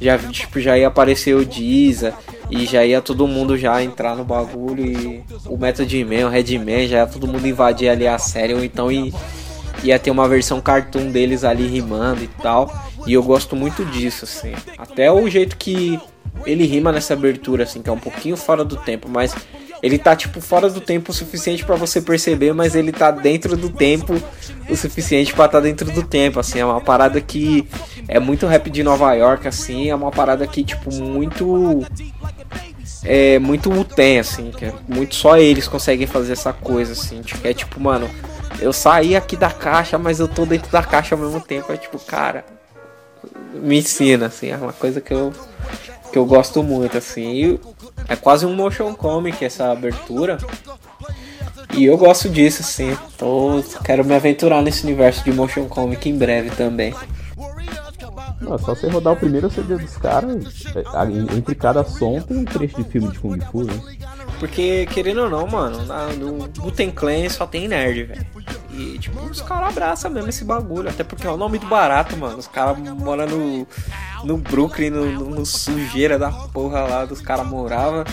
[0.00, 2.14] Já, tipo, já ia aparecer o Diza
[2.50, 6.86] e já ia todo mundo já entrar no bagulho e o Method Man, o Redman,
[6.86, 9.12] já ia todo mundo invadir ali a série, ou então i-
[9.82, 12.72] ia ter uma versão cartoon deles ali rimando e tal.
[13.06, 14.52] E eu gosto muito disso, assim.
[14.76, 15.98] Até o jeito que
[16.46, 19.34] ele rima nessa abertura, assim, que é um pouquinho fora do tempo, mas
[19.82, 23.56] ele tá, tipo, fora do tempo o suficiente pra você perceber, mas ele tá dentro
[23.56, 24.14] do tempo
[24.68, 26.58] o suficiente pra estar tá dentro do tempo, assim.
[26.58, 27.68] É uma parada que
[28.08, 29.88] é muito rap de Nova York, assim.
[29.88, 31.86] É uma parada que, tipo, muito.
[33.04, 34.50] É muito Wu-Tang, assim.
[34.50, 37.22] Que é muito só eles conseguem fazer essa coisa, assim.
[37.22, 38.10] Tipo, é tipo, mano,
[38.60, 41.72] eu saí aqui da caixa, mas eu tô dentro da caixa ao mesmo tempo.
[41.72, 42.44] É tipo, cara,
[43.54, 44.50] me ensina, assim.
[44.50, 45.32] É uma coisa que eu
[46.10, 47.32] que eu gosto muito, assim.
[47.32, 47.60] E
[48.08, 50.38] é quase um motion comic essa abertura.
[51.74, 52.96] E eu gosto disso, assim.
[53.16, 56.94] Tô, quero me aventurar nesse universo de motion comic em breve também.
[58.40, 62.36] Não, é só você rodar o primeiro CD dos caras, é, entre cada som tem
[62.36, 63.74] um trecho de filme de Kung Fu, né?
[64.38, 68.26] Porque, querendo ou não, mano, na, no Guten Clan só tem nerd, velho.
[68.72, 70.88] E, tipo, os caras abraçam mesmo esse bagulho.
[70.88, 72.38] Até porque é o nome do barato, mano.
[72.38, 73.66] Os caras moram no,
[74.22, 78.04] no Brooklyn, no, no- no sujeira da porra lá dos caras moravam.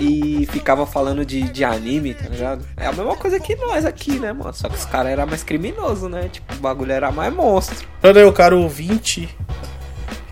[0.00, 2.66] E ficava falando de, de anime, tá ligado?
[2.78, 4.52] É a mesma coisa que nós aqui, né, mano?
[4.54, 6.28] Só que os caras eram mais criminosos, né?
[6.32, 7.86] Tipo, o bagulho era mais monstro.
[7.98, 9.28] Então, daí, o cara ouvinte,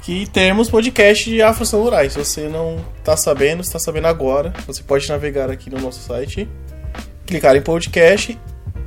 [0.03, 2.09] que temos podcast de Afro Samurai.
[2.09, 6.49] Se você não tá sabendo, está sabendo agora, você pode navegar aqui no nosso site,
[7.27, 8.39] clicar em podcast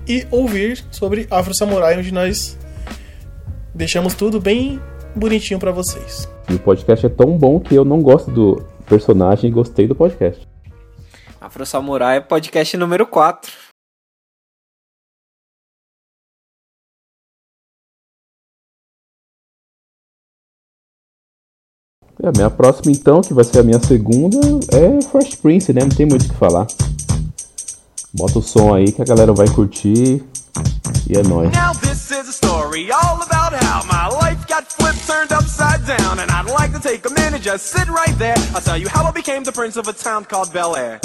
[0.07, 2.57] e ouvir sobre Afro Samurai, onde nós
[3.73, 4.81] deixamos tudo bem
[5.15, 6.27] bonitinho pra vocês.
[6.49, 9.95] E o podcast é tão bom que eu não gosto do personagem e gostei do
[9.95, 10.47] podcast.
[11.39, 13.51] Afro Samurai, podcast número 4.
[22.23, 24.37] E a minha próxima, então, que vai ser a minha segunda,
[24.71, 25.81] é Fresh Prince, né?
[25.81, 26.65] Não tem muito o que falar.
[28.13, 30.23] Bota o som aí que a galera vai curtir.
[31.09, 31.51] E é nóis.
[31.51, 36.19] Now this is a story all about how my life got flipped, turned upside down,
[36.19, 38.37] and I'd like to take a minute, just sit right there.
[38.55, 41.01] I'll tell you how I became the prince of a town called Bel Air.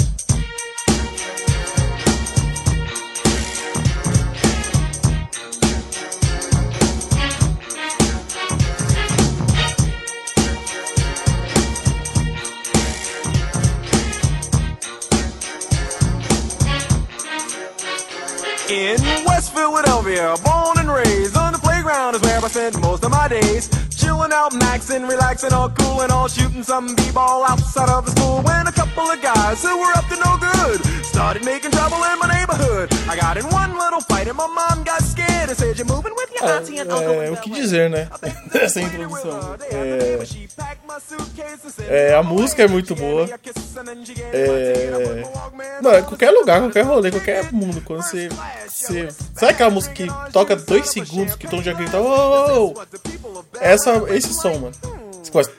[18.89, 23.11] In West Philadelphia, born and raised on the playground is where I spent most of
[23.11, 23.69] my days.
[24.09, 28.41] Chilling out, maxing, relaxing, all cool and all shooting some b-ball outside of the school.
[28.41, 32.17] When a couple of guys who were up to no good started making trouble in
[32.17, 32.89] my neighborhood.
[33.07, 36.15] I got in one little fight and my mom got scared and said, "You're moving
[36.15, 38.09] with your auntie and uncle." É, o que Bel Air." dizer, né?
[38.51, 39.55] Dessa introdução.
[39.69, 40.19] É,
[41.87, 43.29] é, a música é muito boa.
[44.33, 45.23] É,
[45.81, 48.29] não, qualquer lugar, qualquer rolê, qualquer mundo, quando você.
[48.67, 54.07] você sabe aquela música que toca dois segundos que mundo já grita, "Oh, oh, oh"?
[54.07, 54.71] Essa, esse som, mano.
[55.21, 55.51] Você começa,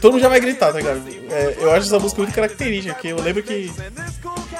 [0.00, 1.00] todo mundo já vai gritar, tá ligado?
[1.30, 3.72] É, eu acho essa música muito característica, porque eu lembro que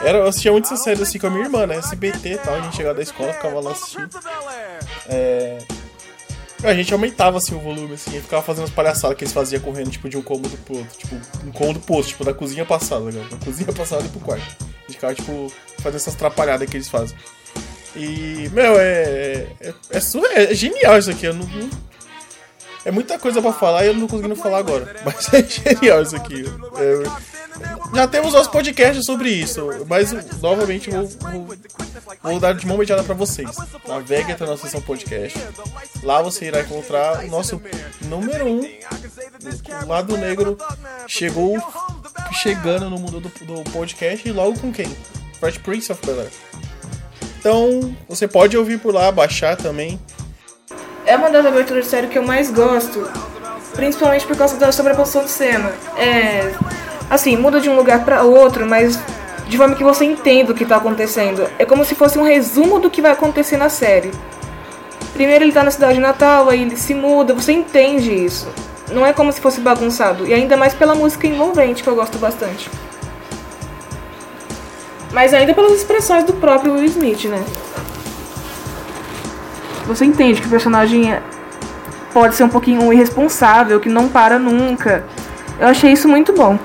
[0.02, 1.76] era, eu assistia muito essa série assim com a minha irmã, né?
[1.76, 4.08] SBT e tal, a gente chegava da escola, ficava lá assistindo.
[5.08, 5.58] É,
[6.62, 9.60] a gente aumentava assim o volume, assim, e ficava fazendo as palhaçadas que eles faziam
[9.62, 10.98] correndo, tipo, de um cômodo pro outro.
[10.98, 13.28] Tipo, um cômodo pro outro, tipo, da cozinha passada, tá ligado?
[13.30, 14.42] Da cozinha passada pro quarto.
[14.60, 17.16] A gente ficava, tipo, fazendo essas atrapalhadas que eles fazem.
[17.96, 19.46] E, meu, é.
[19.60, 21.26] É, é, surre- é genial isso aqui.
[21.26, 21.89] Eu não, não-
[22.84, 24.96] é muita coisa pra falar e eu não tô conseguindo falar agora.
[25.04, 26.44] Mas é genial isso aqui.
[26.76, 27.30] É,
[27.94, 31.56] já temos nosso podcast sobre isso, mas novamente vou, vou,
[32.22, 33.50] vou dar de mão beijada pra vocês.
[33.86, 35.38] Navegue até a nossa sessão podcast.
[36.02, 37.60] Lá você irá encontrar o nosso
[38.02, 38.60] número um,
[39.82, 40.56] o lado negro
[41.06, 41.58] chegou
[42.32, 44.88] chegando no mundo do, do podcast e logo com quem?
[45.38, 46.30] Fresh Prince of Bel Air.
[47.38, 49.98] Então você pode ouvir por lá, baixar também.
[51.10, 53.10] É uma das aberturas de série que eu mais gosto,
[53.74, 55.72] principalmente por causa da sobreposição de cena.
[55.96, 56.52] É,
[57.10, 58.96] assim, muda de um lugar pra outro, mas
[59.48, 61.50] de forma que você entenda o que tá acontecendo.
[61.58, 64.12] É como se fosse um resumo do que vai acontecer na série.
[65.12, 68.46] Primeiro ele tá na cidade natal, aí ele se muda, você entende isso.
[68.92, 72.18] Não é como se fosse bagunçado, e ainda mais pela música envolvente, que eu gosto
[72.18, 72.70] bastante.
[75.10, 77.44] Mas ainda pelas expressões do próprio Will Smith, né?
[79.90, 81.20] Você entende que o personagem é-
[82.12, 85.04] pode ser um pouquinho irresponsável, que não para nunca.
[85.58, 86.56] Eu achei isso muito bom.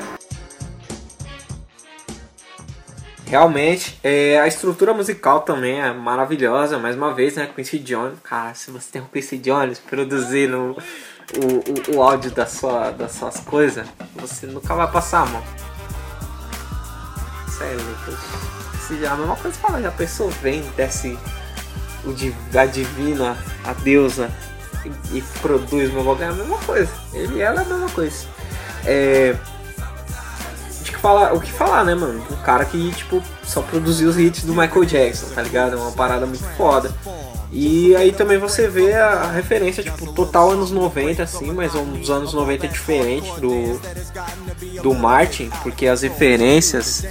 [3.26, 7.50] Realmente, é, a estrutura musical também é maravilhosa, mais uma vez, né?
[7.54, 8.20] Quincy Jones.
[8.24, 10.78] Cara, se você tem o Quincy Jones produzindo
[11.36, 15.42] o, o, o áudio da sua, das suas coisas, você nunca vai passar mão.
[17.58, 18.20] Sério, Lucas.
[18.88, 21.18] Se a mesma coisa fala, já pensou, vem, desce
[22.54, 24.32] a divina, a deusa,
[24.86, 26.92] e, e produz meu bagulho, é a mesma coisa.
[27.14, 28.28] Ele e ela é a mesma coisa.
[28.86, 29.36] É,
[30.84, 32.24] de que falar, o que falar, né, mano?
[32.30, 35.74] Um cara que, tipo, só produziu os hits do Michael Jackson, tá ligado?
[35.74, 36.94] É uma parada muito foda.
[37.52, 42.10] E aí também você vê a, a referência, tipo, total anos 90, assim, mas os
[42.10, 43.80] anos 90 é diferente do,
[44.82, 47.06] do Martin, porque as referências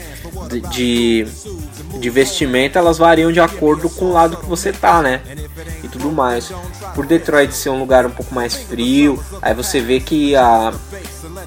[0.48, 1.26] de, de,
[1.98, 5.20] de vestimenta elas variam de acordo com o lado que você tá, né?
[5.82, 6.50] E tudo mais.
[6.94, 10.72] Por Detroit ser um lugar um pouco mais frio, aí você vê que a,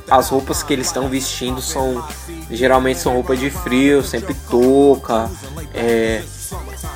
[0.10, 2.04] as roupas que eles estão vestindo são
[2.50, 5.30] geralmente são roupas de frio, sempre touca,
[5.74, 6.24] é,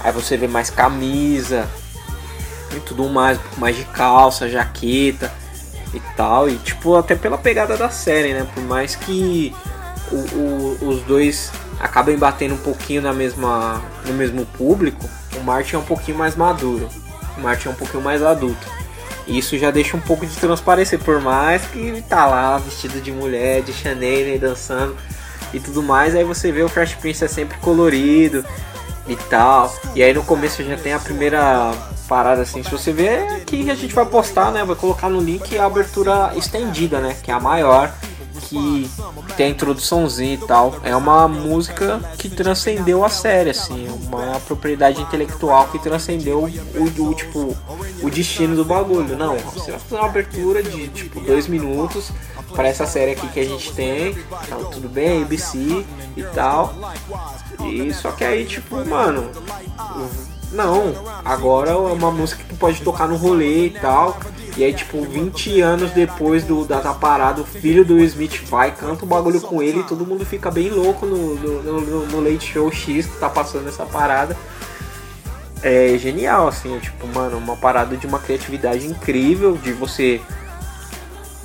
[0.04, 1.68] aí você vê mais camisa
[2.76, 5.32] e tudo mais, um pouco mais de calça, jaqueta
[5.94, 8.48] e tal, e tipo até pela pegada da série, né?
[8.56, 9.54] Por mais que
[10.12, 15.76] o- o- os dois acabem batendo um pouquinho na mesma, no mesmo público, o Martin
[15.76, 16.88] é um pouquinho mais maduro,
[17.38, 18.68] o Martin é um pouquinho mais adulto.
[19.28, 23.62] Isso já deixa um pouco de transparecer, por mais que tá lá vestido de mulher,
[23.62, 24.96] de Chanel, dançando
[25.54, 26.16] e tudo mais.
[26.16, 28.44] Aí você vê o Fresh Prince é sempre colorido
[29.08, 29.74] e tal.
[29.96, 31.72] E aí no começo já tem a primeira
[32.08, 32.64] parada assim.
[32.64, 34.64] Se você ver aqui a gente vai postar, né?
[34.66, 37.16] Vai colocar no link a abertura estendida, né?
[37.22, 37.94] Que é a maior.
[38.50, 38.90] Que
[39.36, 40.76] tem a introduçãozinha e tal.
[40.84, 43.88] É uma música que transcendeu a série, assim.
[44.08, 47.56] Uma propriedade intelectual que transcendeu o, o tipo
[48.02, 49.18] o destino do bagulho.
[49.18, 52.12] Não, você vai fazer uma abertura de tipo dois minutos
[52.56, 54.14] para essa série aqui que a gente tem.
[54.14, 55.86] Tá tudo bem, ABC
[56.16, 56.74] e tal.
[57.66, 59.30] E só que aí, tipo, mano.
[60.52, 64.20] Não, agora é uma música que pode tocar no rolê e tal.
[64.58, 68.72] E aí, tipo, 20 anos depois do, da, da parada, o filho do Smith vai,
[68.72, 72.20] canta o bagulho com ele e todo mundo fica bem louco no, no, no, no
[72.20, 74.36] Late Show X que tá passando essa parada.
[75.64, 80.20] É genial, assim, tipo, mano, uma parada de uma criatividade incrível, de você.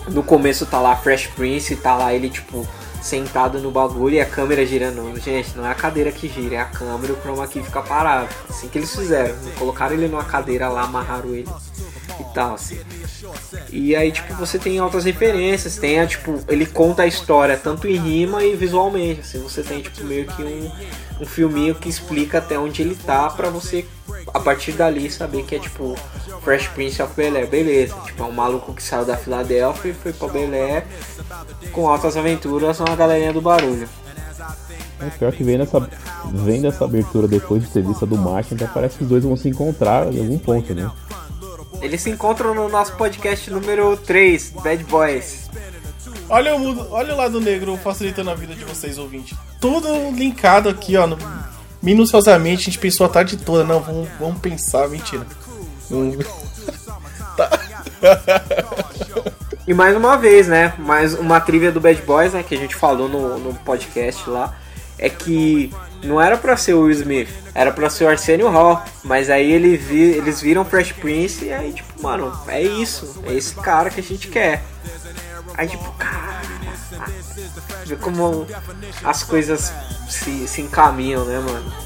[0.09, 2.67] No começo tá lá Fresh Prince, tá lá ele, tipo,
[3.03, 5.17] sentado no bagulho e a câmera girando.
[5.21, 7.83] Gente, não é a cadeira que gira, é a câmera e o chroma key fica
[7.83, 8.29] parado.
[8.49, 9.35] Assim que eles fizeram.
[9.59, 11.49] Colocaram ele numa cadeira lá, amarraram ele
[12.37, 12.79] tal, assim.
[13.73, 17.89] E aí, tipo, você tem altas referências, tem a, tipo, ele conta a história tanto
[17.89, 20.71] em rima e visualmente, assim, você tem, tipo, meio que um,
[21.23, 23.87] um filminho que explica até onde ele tá pra você,
[24.35, 25.97] a partir dali, saber que é, tipo,
[26.43, 30.13] Fresh Prince of Bel-Air, beleza, tipo, é um maluco que saiu da Filadélfia e foi
[30.13, 30.85] pra Bel-Air
[31.73, 33.89] com altas aventuras uma galerinha do barulho.
[35.01, 35.89] É pior que vendo essa,
[36.33, 39.25] vendo essa abertura depois de ter visto a do Martin, até parece que os dois
[39.25, 40.91] vão se encontrar em algum ponto, né?
[41.87, 45.49] Eles se encontram no nosso podcast número 3, Bad Boys.
[46.29, 49.39] Olha o, mundo- olha o lado negro facilitando a vida de vocês, ouvintes.
[49.61, 51.07] Tudo linkado aqui, ó.
[51.07, 51.17] no-
[51.81, 53.63] minuciosamente, a gente pensou a tarde toda.
[53.63, 55.25] Não, vamos, vamos pensar, mentira.
[55.91, 56.19] Hum.
[59.69, 60.75] E mais uma vez, né?
[60.79, 62.43] Mais uma trivia do Bad Boys, né?
[62.43, 64.55] Que a gente falou no, no podcast lá.
[64.99, 65.73] É que
[66.03, 68.83] não era pra ser o Will Smith, era pra ser o Arsenio Hall.
[69.03, 73.23] Mas aí ele vi, eles viram Fresh Prince e aí, tipo, mano, é isso.
[73.25, 74.63] É esse cara que a gente quer.
[75.57, 76.37] Aí, tipo, cara.
[77.85, 78.47] Vê como
[79.05, 79.73] as coisas
[80.09, 81.86] se, se encaminham, né, mano?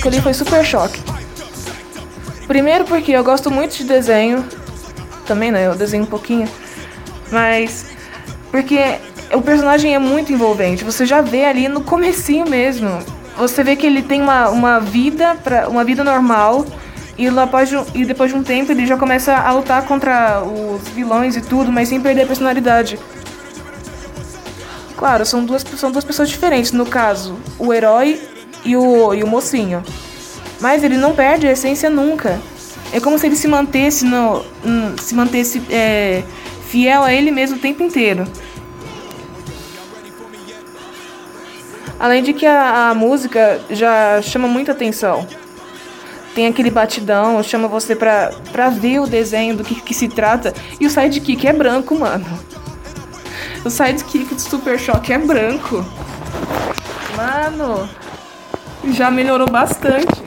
[0.00, 0.98] Escolhi foi Super Choque.
[2.46, 4.42] Primeiro porque eu gosto muito de desenho.
[5.26, 5.66] Também, né?
[5.66, 6.48] Eu desenho um pouquinho.
[7.30, 7.84] Mas
[8.50, 8.96] porque
[9.34, 10.84] o personagem é muito envolvente.
[10.84, 12.88] Você já vê ali no comecinho mesmo.
[13.36, 16.64] Você vê que ele tem uma, uma vida pra, uma vida normal.
[17.18, 20.88] E, após de e depois de um tempo ele já começa a lutar contra os
[20.88, 22.98] vilões e tudo, mas sem perder a personalidade.
[24.96, 28.18] Claro, são duas, são duas pessoas diferentes, no caso, o herói
[28.64, 29.82] e o, e o mocinho.
[30.60, 32.40] Mas ele não perde a essência nunca.
[32.92, 34.44] É como se ele se mantesse no.
[34.98, 36.22] se mantesse é,
[36.68, 38.26] fiel a ele mesmo o tempo inteiro.
[41.98, 45.26] Além de que a, a música já chama muita atenção.
[46.34, 50.54] Tem aquele batidão, chama você pra, pra ver o desenho do que, que se trata.
[50.80, 52.26] E o sidekick é branco, mano.
[53.64, 55.84] O sidekick do Super Choque é branco.
[57.16, 57.88] Mano,
[58.88, 60.19] já melhorou bastante.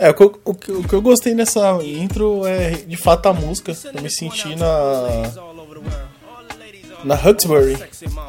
[0.00, 3.76] É, o que, eu, o, que, eu gostei nessa intro é de fato a música.
[3.94, 5.30] Eu me senti na.
[7.04, 7.76] Na Huxbury.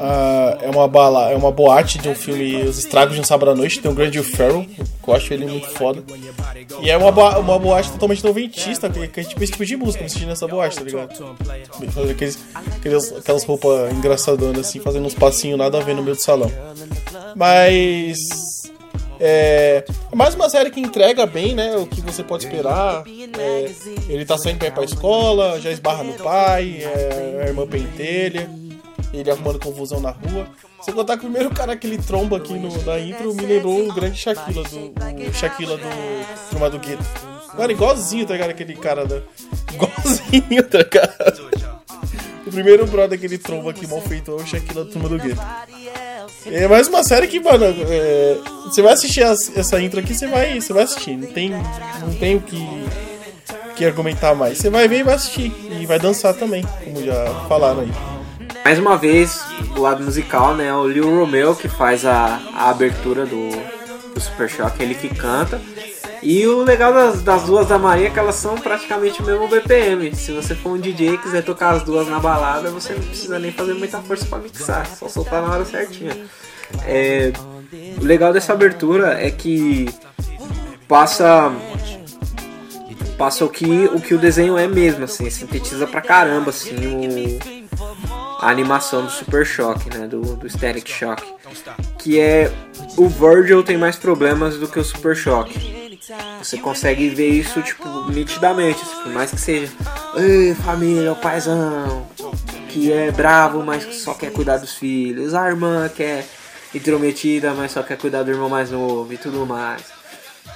[0.00, 3.50] Ah, é, uma bala, é uma boate de um filme Os Estragos de um Sábado
[3.50, 3.80] à Noite.
[3.80, 6.02] Tem o grande Will Ferrell, que eu acho ele muito foda.
[6.82, 10.04] E é uma, uma boate totalmente noventista, que, que é tipo esse tipo de música,
[10.04, 11.36] me senti nessa boate, tá ligado?
[12.10, 12.38] Aqueles,
[12.76, 16.50] aqueles, aquelas roupas engraçadonas assim, fazendo uns passinhos nada a ver no meio do salão.
[17.34, 18.61] Mas.
[19.24, 21.76] É, é mais uma série que entrega bem, né?
[21.76, 23.04] O que você pode esperar.
[23.38, 23.70] É,
[24.08, 28.50] ele tá saindo pra ir pra escola, já esbarra no pai, é, a irmã pentelha,
[29.14, 30.48] ele arrumando confusão na rua.
[30.80, 33.88] Sem contar que o primeiro cara que ele tromba aqui no, na intro me lembrou
[33.88, 34.92] o grande Shaquila do.
[35.28, 35.86] O Shaquila do
[36.50, 37.04] Turma do Gueto.
[37.56, 38.50] Mano, igualzinho, tá ligado?
[38.50, 39.22] Aquele cara da.
[39.72, 41.81] Igualzinho, tá ligado?
[42.52, 45.18] O primeiro brother que ele tromba aqui mal feito é o Shaquila do Turma do
[45.18, 45.40] Gueto.
[46.44, 50.26] É mais uma série que, mano, é, você vai assistir as- essa intro aqui, você
[50.26, 51.16] vai, você vai assistir.
[51.16, 52.62] Não tem, não tem o que,
[53.76, 54.58] que argumentar mais.
[54.58, 55.50] Você vai ver e vai assistir.
[55.80, 57.92] E vai dançar também, como já falaram aí.
[58.62, 59.42] Mais uma vez,
[59.74, 60.74] do lado musical, né?
[60.74, 63.48] O Lil Romeo que faz a, a abertura do,
[64.14, 65.58] do Super Choque, ele que canta.
[66.22, 69.48] E o legal das, das duas da Maria é que elas são praticamente o mesmo
[69.48, 70.14] BPM.
[70.14, 73.38] Se você for um DJ e quiser tocar as duas na balada, você não precisa
[73.40, 76.16] nem fazer muita força pra mixar, só soltar na hora certinha.
[76.86, 77.32] É,
[78.00, 79.88] o legal dessa abertura é que
[80.86, 81.52] passa
[83.18, 87.62] passa o que o que o desenho é mesmo, assim, sintetiza pra caramba assim o
[88.40, 91.22] a animação do Super Choque, né, do, do Static Shock,
[91.98, 92.52] que é
[92.96, 95.81] o Virgil tem mais problemas do que o Super Choque.
[96.42, 99.72] Você consegue ver isso tipo nitidamente, assim, por mais que seja,
[100.16, 102.08] ei família, o paizão,
[102.68, 106.26] que é bravo, mas que só quer cuidar dos filhos, a irmã que é
[106.74, 109.82] intrometida, mas só quer cuidar do irmão mais novo e tudo mais.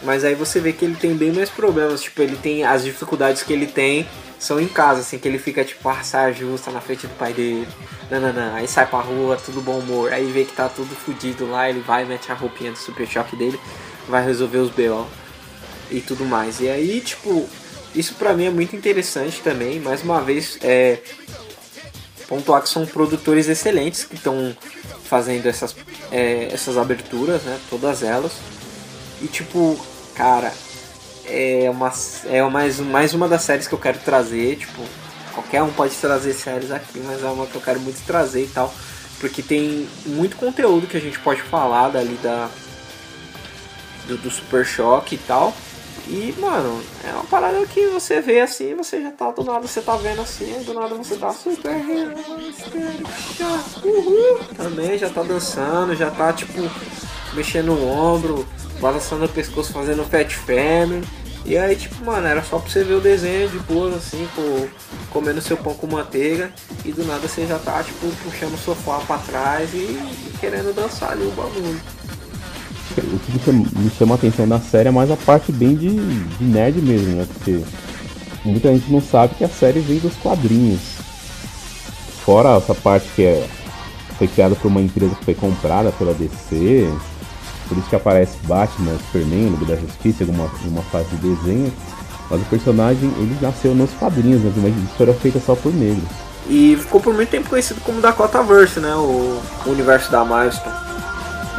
[0.03, 3.45] Mas aí você vê que ele tem bem mais problemas, tipo, ele tem as dificuldades
[3.45, 4.05] que ele tem
[4.41, 7.33] são em casa, assim, que ele fica tipo, ah, saia justa na frente do pai
[7.33, 7.69] dele,
[8.11, 11.71] nananã, aí sai pra rua, tudo bom humor, aí vê que tá tudo fudido lá,
[11.71, 13.59] ele vai, mete a roupinha do super choque dele,
[14.09, 15.07] vai resolver os BO
[15.91, 16.61] e tudo mais.
[16.61, 17.49] E aí, tipo,
[17.95, 20.99] isso pra mim é muito interessante também, mais uma vez, é
[22.29, 24.57] pontuar que são produtores excelentes que estão
[25.05, 25.75] fazendo essas,
[26.11, 28.33] é, essas aberturas, né, todas elas.
[29.23, 29.79] E tipo,
[30.15, 30.53] cara,
[31.25, 31.93] é uma
[32.27, 34.83] é mais, mais uma das séries que eu quero trazer, tipo,
[35.33, 38.49] qualquer um pode trazer séries aqui, mas é uma que eu quero muito trazer e
[38.49, 38.75] tal,
[39.21, 42.51] porque tem muito conteúdo que a gente pode falar dali da
[44.07, 45.55] do, do Super Choque e tal.
[46.07, 49.81] E, mano, é uma parada que você vê assim, você já tá do nada, você
[49.81, 51.75] tá vendo assim, do nada você tá super
[53.85, 56.71] uhul, também já tá dançando, já tá tipo
[57.35, 58.47] mexendo o ombro,
[58.81, 61.05] balançando o pescoço, fazendo fat family.
[61.45, 64.69] E aí, tipo, mano, era só pra você ver o desenho de boa, assim, com,
[65.11, 66.51] comendo seu pão com manteiga.
[66.85, 70.75] E do nada você já tá, tipo, puxando o sofá pra trás e, e querendo
[70.75, 71.81] dançar ali o bagulho.
[72.99, 76.45] O que me chama, a atenção da série é mais a parte bem de, de
[76.45, 77.27] nerd mesmo, né?
[77.33, 77.63] Porque
[78.45, 80.81] muita gente não sabe que a série vem dos quadrinhos.
[82.25, 83.47] Fora essa parte que é,
[84.19, 86.89] foi criada por uma empresa que foi comprada pela DC,
[87.69, 91.73] por isso que aparece Batman, Superman, Liga da Justiça, em uma fase de desenho.
[92.31, 94.53] Mas o personagem, ele nasceu nos quadrinhos, né?
[94.57, 96.09] Uma história feita só por negros.
[96.49, 98.95] E ficou por muito tempo conhecido como Dakota Verse, né?
[98.95, 100.86] O, o universo da Milestone.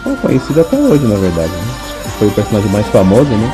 [0.05, 1.51] É conhecido até hoje, na verdade.
[1.51, 1.87] Né?
[2.19, 3.51] Foi o personagem mais famoso, né?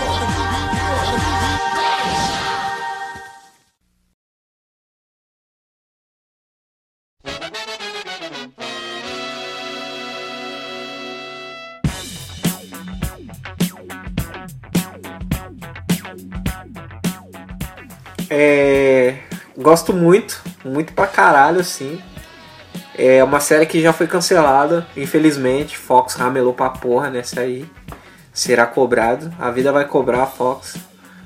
[18.29, 19.19] É,
[19.55, 22.01] gosto muito, muito pra caralho, assim.
[22.95, 25.77] É uma série que já foi cancelada, infelizmente.
[25.77, 27.65] Fox ramelou pra porra nessa aí.
[28.31, 29.33] Será cobrado.
[29.39, 30.75] A vida vai cobrar a Fox.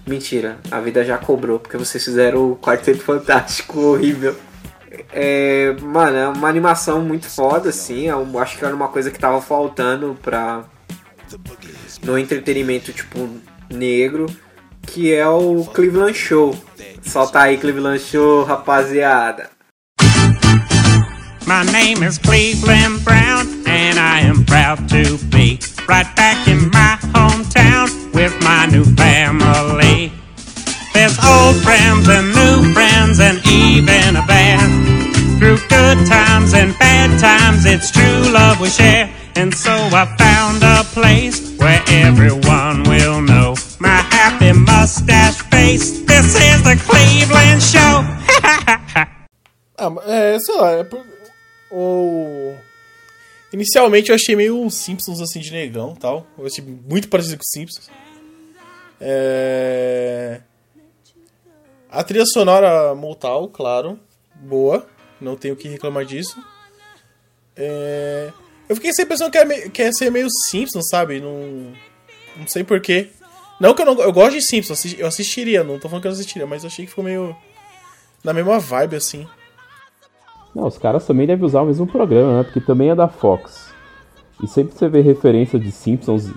[0.06, 4.36] Mentira, a vida já cobrou, porque vocês fizeram o Quarteto Fantástico horrível.
[5.12, 8.08] É, mano, é uma animação muito foda, assim.
[8.08, 10.64] Eu acho que era uma coisa que tava faltando pra,
[12.04, 13.30] no entretenimento tipo
[13.70, 14.28] negro,
[14.82, 16.56] que é o Cleveland Show.
[17.02, 19.57] Solta aí Cleveland Show, rapaziada.
[21.48, 26.98] My name is Cleveland Brown, and I am proud to be right back in my
[27.16, 30.12] hometown with my new family.
[30.94, 35.40] There's old friends and new friends, and even a band.
[35.40, 39.10] Through good times and bad times, it's true love we share.
[39.38, 46.02] And so I found a place where everyone will know my happy mustache face.
[46.02, 48.04] This is the Cleveland Show.
[49.80, 51.17] Mas, é, sei lá, é.
[51.72, 52.56] O...
[53.52, 56.28] Inicialmente eu achei meio Simpsons assim de negão tal.
[56.38, 57.90] Eu achei muito parecido com Simpsons.
[59.00, 60.42] É...
[61.90, 64.00] A trilha sonora mortal, claro,
[64.36, 64.88] boa.
[65.20, 66.38] Não tenho o que reclamar disso.
[67.56, 68.32] É...
[68.68, 69.70] Eu fiquei sem a impressão que é, me...
[69.70, 71.22] que é ser meio Simpsons, sabe?
[71.22, 71.74] Não,
[72.36, 73.10] não sei porquê.
[73.60, 74.00] Não que eu não.
[74.02, 76.86] Eu gosto de Simpsons, eu assistiria, não tô falando que eu assistiria, mas eu achei
[76.86, 77.36] que ficou meio.
[78.24, 79.28] Na mesma vibe, assim.
[80.56, 82.44] Não, os caras também devem usar o mesmo programa, né?
[82.44, 83.72] Porque também é da Fox.
[84.42, 86.32] E sempre você vê referência de Simpsons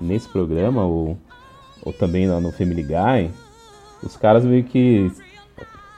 [0.00, 1.16] nesse programa, ou,
[1.82, 3.30] ou também lá no Family Guy,
[4.02, 5.10] os caras meio que.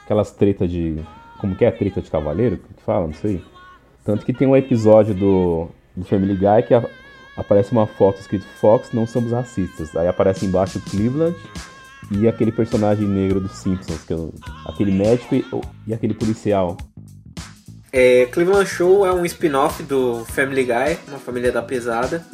[0.04, 0.96] Aquelas tretas de.
[1.38, 1.70] Como que é?
[1.70, 2.56] Treta de cavaleiro?
[2.56, 3.06] Que fala?
[3.06, 3.42] Não sei.
[4.04, 6.84] Tanto que tem um episódio do, do Family Guy que a-
[7.36, 9.94] aparece uma foto escrito Fox, não somos racistas.
[9.94, 11.36] Aí aparece embaixo Cleveland
[12.10, 14.32] e aquele personagem negro dos Simpsons, que é o-
[14.66, 15.44] aquele médico e,
[15.86, 16.76] e aquele policial.
[17.92, 22.24] É, Cleveland Show é um spin-off do Family Guy, uma família da pesada,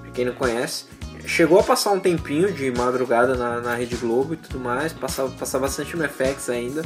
[0.00, 0.86] pra quem não conhece.
[1.26, 5.30] Chegou a passar um tempinho de madrugada na, na Rede Globo e tudo mais, passava,
[5.30, 6.82] passava bastante no FX ainda.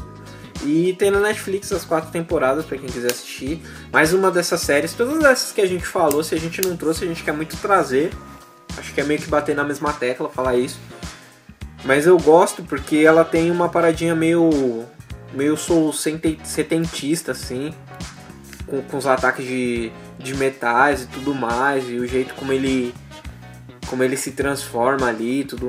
[0.64, 3.62] E tem na Netflix as quatro temporadas pra quem quiser assistir.
[3.92, 7.04] Mais uma dessas séries, todas essas que a gente falou, se a gente não trouxe,
[7.04, 8.10] a gente quer muito trazer.
[8.76, 10.78] Acho que é meio que bater na mesma tecla falar isso.
[11.84, 14.84] Mas eu gosto porque ela tem uma paradinha meio.
[15.32, 15.56] meio
[15.92, 17.72] sente- setentista, assim
[18.66, 22.94] com, com os ataques de, de metais e tudo mais, e o jeito como ele
[23.86, 25.68] como ele se transforma ali, tudo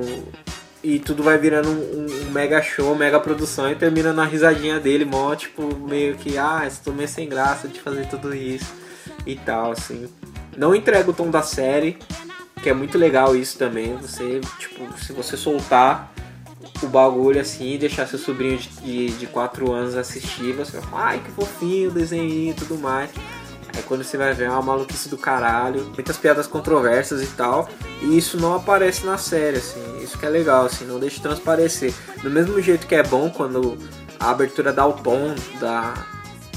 [0.82, 5.04] e tudo vai virando um, um mega show, mega produção e termina na risadinha dele,
[5.04, 8.72] mó tipo meio que ah, estou meio sem graça de fazer tudo isso
[9.26, 10.08] e tal, assim.
[10.56, 11.98] Não entrega o tom da série,
[12.62, 16.12] que é muito legal isso também, você tipo, se você soltar
[16.82, 21.20] o bagulho assim deixar seu sobrinho de, de 4 anos assistir, você vai falar, ai
[21.20, 23.10] que fofinho, desenho e tudo mais.
[23.74, 27.68] Aí quando você vai ver é uma maluquice do caralho, muitas piadas controversas e tal,
[28.02, 31.94] e isso não aparece na série, assim, isso que é legal, assim, não deixa transparecer.
[32.22, 33.78] Do mesmo jeito que é bom quando
[34.18, 35.94] a abertura dá o tom da,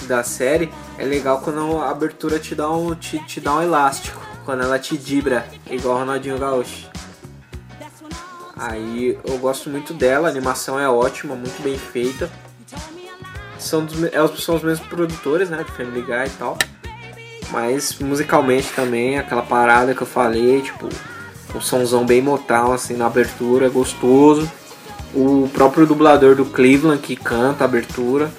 [0.07, 4.19] da série, é legal quando a abertura te dá um, te, te dá um elástico,
[4.45, 6.90] quando ela te dibra, igual o Ronaldinho Gaúcho.
[8.55, 12.29] Aí eu gosto muito dela, a animação é ótima, muito bem feita.
[13.57, 16.57] São, dos, é, os- são os mesmos produtores, né, do Family Guy e tal.
[17.51, 20.87] Mas musicalmente também, aquela parada que eu falei, tipo,
[21.53, 24.49] um somzão bem motal assim na abertura, é gostoso.
[25.13, 28.31] O próprio dublador do Cleveland que canta a abertura.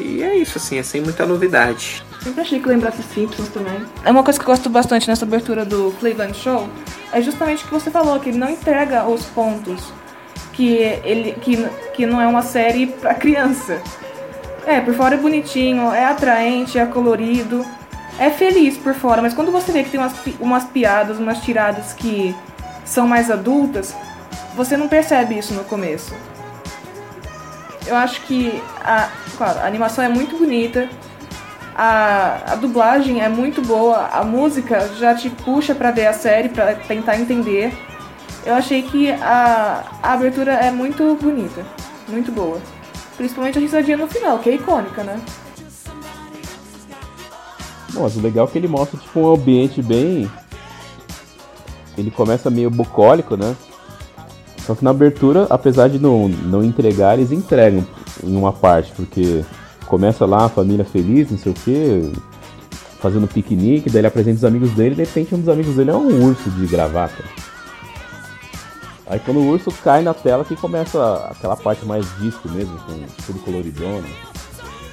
[0.00, 2.02] E é isso, assim, é sem muita novidade.
[2.24, 3.84] Sempre achei que lembrasse Simpsons também.
[4.02, 6.66] É uma coisa que eu gosto bastante nessa abertura do Cleveland Show.
[7.12, 9.92] É justamente o que você falou, que ele não entrega os pontos.
[10.54, 13.78] Que ele que, que não é uma série pra criança.
[14.66, 17.62] É, por fora é bonitinho, é atraente, é colorido,
[18.18, 21.92] é feliz por fora, mas quando você vê que tem umas, umas piadas, umas tiradas
[21.92, 22.34] que
[22.82, 23.94] são mais adultas,
[24.56, 26.14] você não percebe isso no começo.
[27.86, 30.88] Eu acho que a, claro, a animação é muito bonita,
[31.74, 36.48] a, a dublagem é muito boa, a música já te puxa pra ver a série,
[36.48, 37.72] pra tentar entender.
[38.46, 41.64] Eu achei que a, a abertura é muito bonita,
[42.08, 42.58] muito boa.
[43.16, 45.20] Principalmente a risadinha no final, que é icônica, né?
[47.94, 50.30] Mas o legal é que ele mostra tipo um ambiente bem.
[51.96, 53.56] Ele começa meio bucólico, né?
[54.66, 57.86] Só que na abertura, apesar de não, não entregar, eles entregam
[58.22, 59.44] em uma parte, porque
[59.86, 62.12] começa lá a família feliz, não sei o que,
[63.00, 65.90] fazendo piquenique, daí ele apresenta os amigos dele, e de repente um dos amigos dele
[65.90, 67.22] é um urso de gravata.
[69.06, 72.94] Aí quando o urso cai na tela que começa aquela parte mais disco mesmo, com
[73.26, 74.06] tudo coloridona.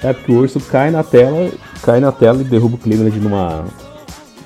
[0.02, 1.50] É porque o urso cai na tela,
[1.82, 3.64] cai na tela e derruba o Cleveland numa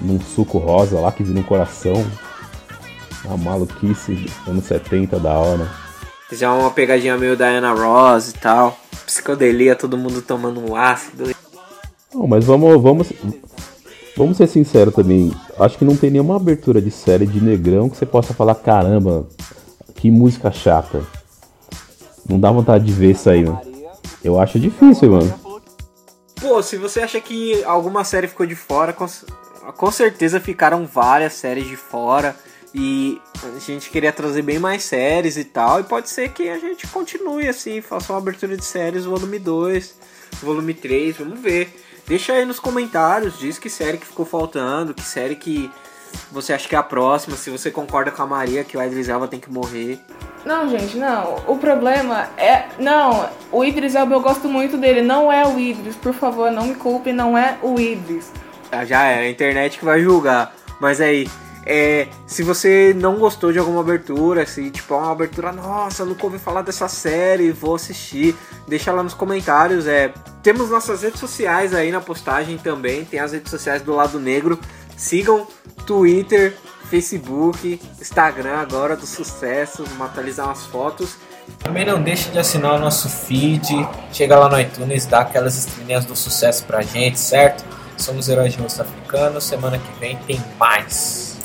[0.00, 2.04] num suco rosa lá que vira um coração.
[3.24, 5.66] Uma maluquice anos 70 da hora.
[6.32, 8.76] Já uma pegadinha meio Diana Ross e tal.
[9.04, 11.30] Psicodelia, todo mundo tomando um ácido.
[12.12, 13.12] Não, mas vamos, vamos,
[14.16, 15.32] vamos ser sinceros também.
[15.58, 19.28] acho que não tem nenhuma abertura de série de negrão que você possa falar, caramba,
[19.94, 21.04] que música chata.
[22.28, 23.60] Não dá vontade de ver isso aí, mano.
[24.24, 25.32] Eu acho difícil, mano.
[26.40, 29.06] Pô, se você acha que alguma série ficou de fora, com,
[29.76, 32.34] com certeza ficaram várias séries de fora.
[32.78, 35.80] E a gente queria trazer bem mais séries e tal.
[35.80, 39.94] E pode ser que a gente continue assim, faça uma abertura de séries, volume 2,
[40.42, 41.74] volume 3, vamos ver.
[42.06, 45.70] Deixa aí nos comentários, diz que série que ficou faltando, que série que
[46.30, 49.08] você acha que é a próxima, se você concorda com a Maria que o Idris
[49.08, 49.98] Elba tem que morrer.
[50.44, 51.42] Não, gente, não.
[51.46, 52.66] O problema é.
[52.78, 55.00] Não, o Idris Elba eu gosto muito dele.
[55.00, 58.30] Não é o Idris, por favor, não me culpe, não é o Idris.
[58.70, 60.54] Ah, já é, a internet que vai julgar.
[60.78, 61.26] Mas aí,
[61.68, 66.24] é, se você não gostou de alguma abertura, se tipo é uma abertura, nossa, nunca
[66.24, 68.36] ouvi falar dessa série, vou assistir,
[68.68, 69.88] deixa lá nos comentários.
[69.88, 70.14] É,
[70.44, 74.60] temos nossas redes sociais aí na postagem também, tem as redes sociais do lado negro.
[74.96, 75.44] Sigam
[75.84, 76.56] Twitter,
[76.88, 81.16] Facebook, Instagram agora do sucesso, vamos atualizar umas fotos.
[81.58, 86.04] Também não deixe de assinar o nosso feed, chega lá no iTunes, dá aquelas estrelinhas
[86.04, 87.64] do sucesso pra gente, certo?
[87.96, 91.35] Somos Heróis de Rosto Africano, semana que vem tem mais.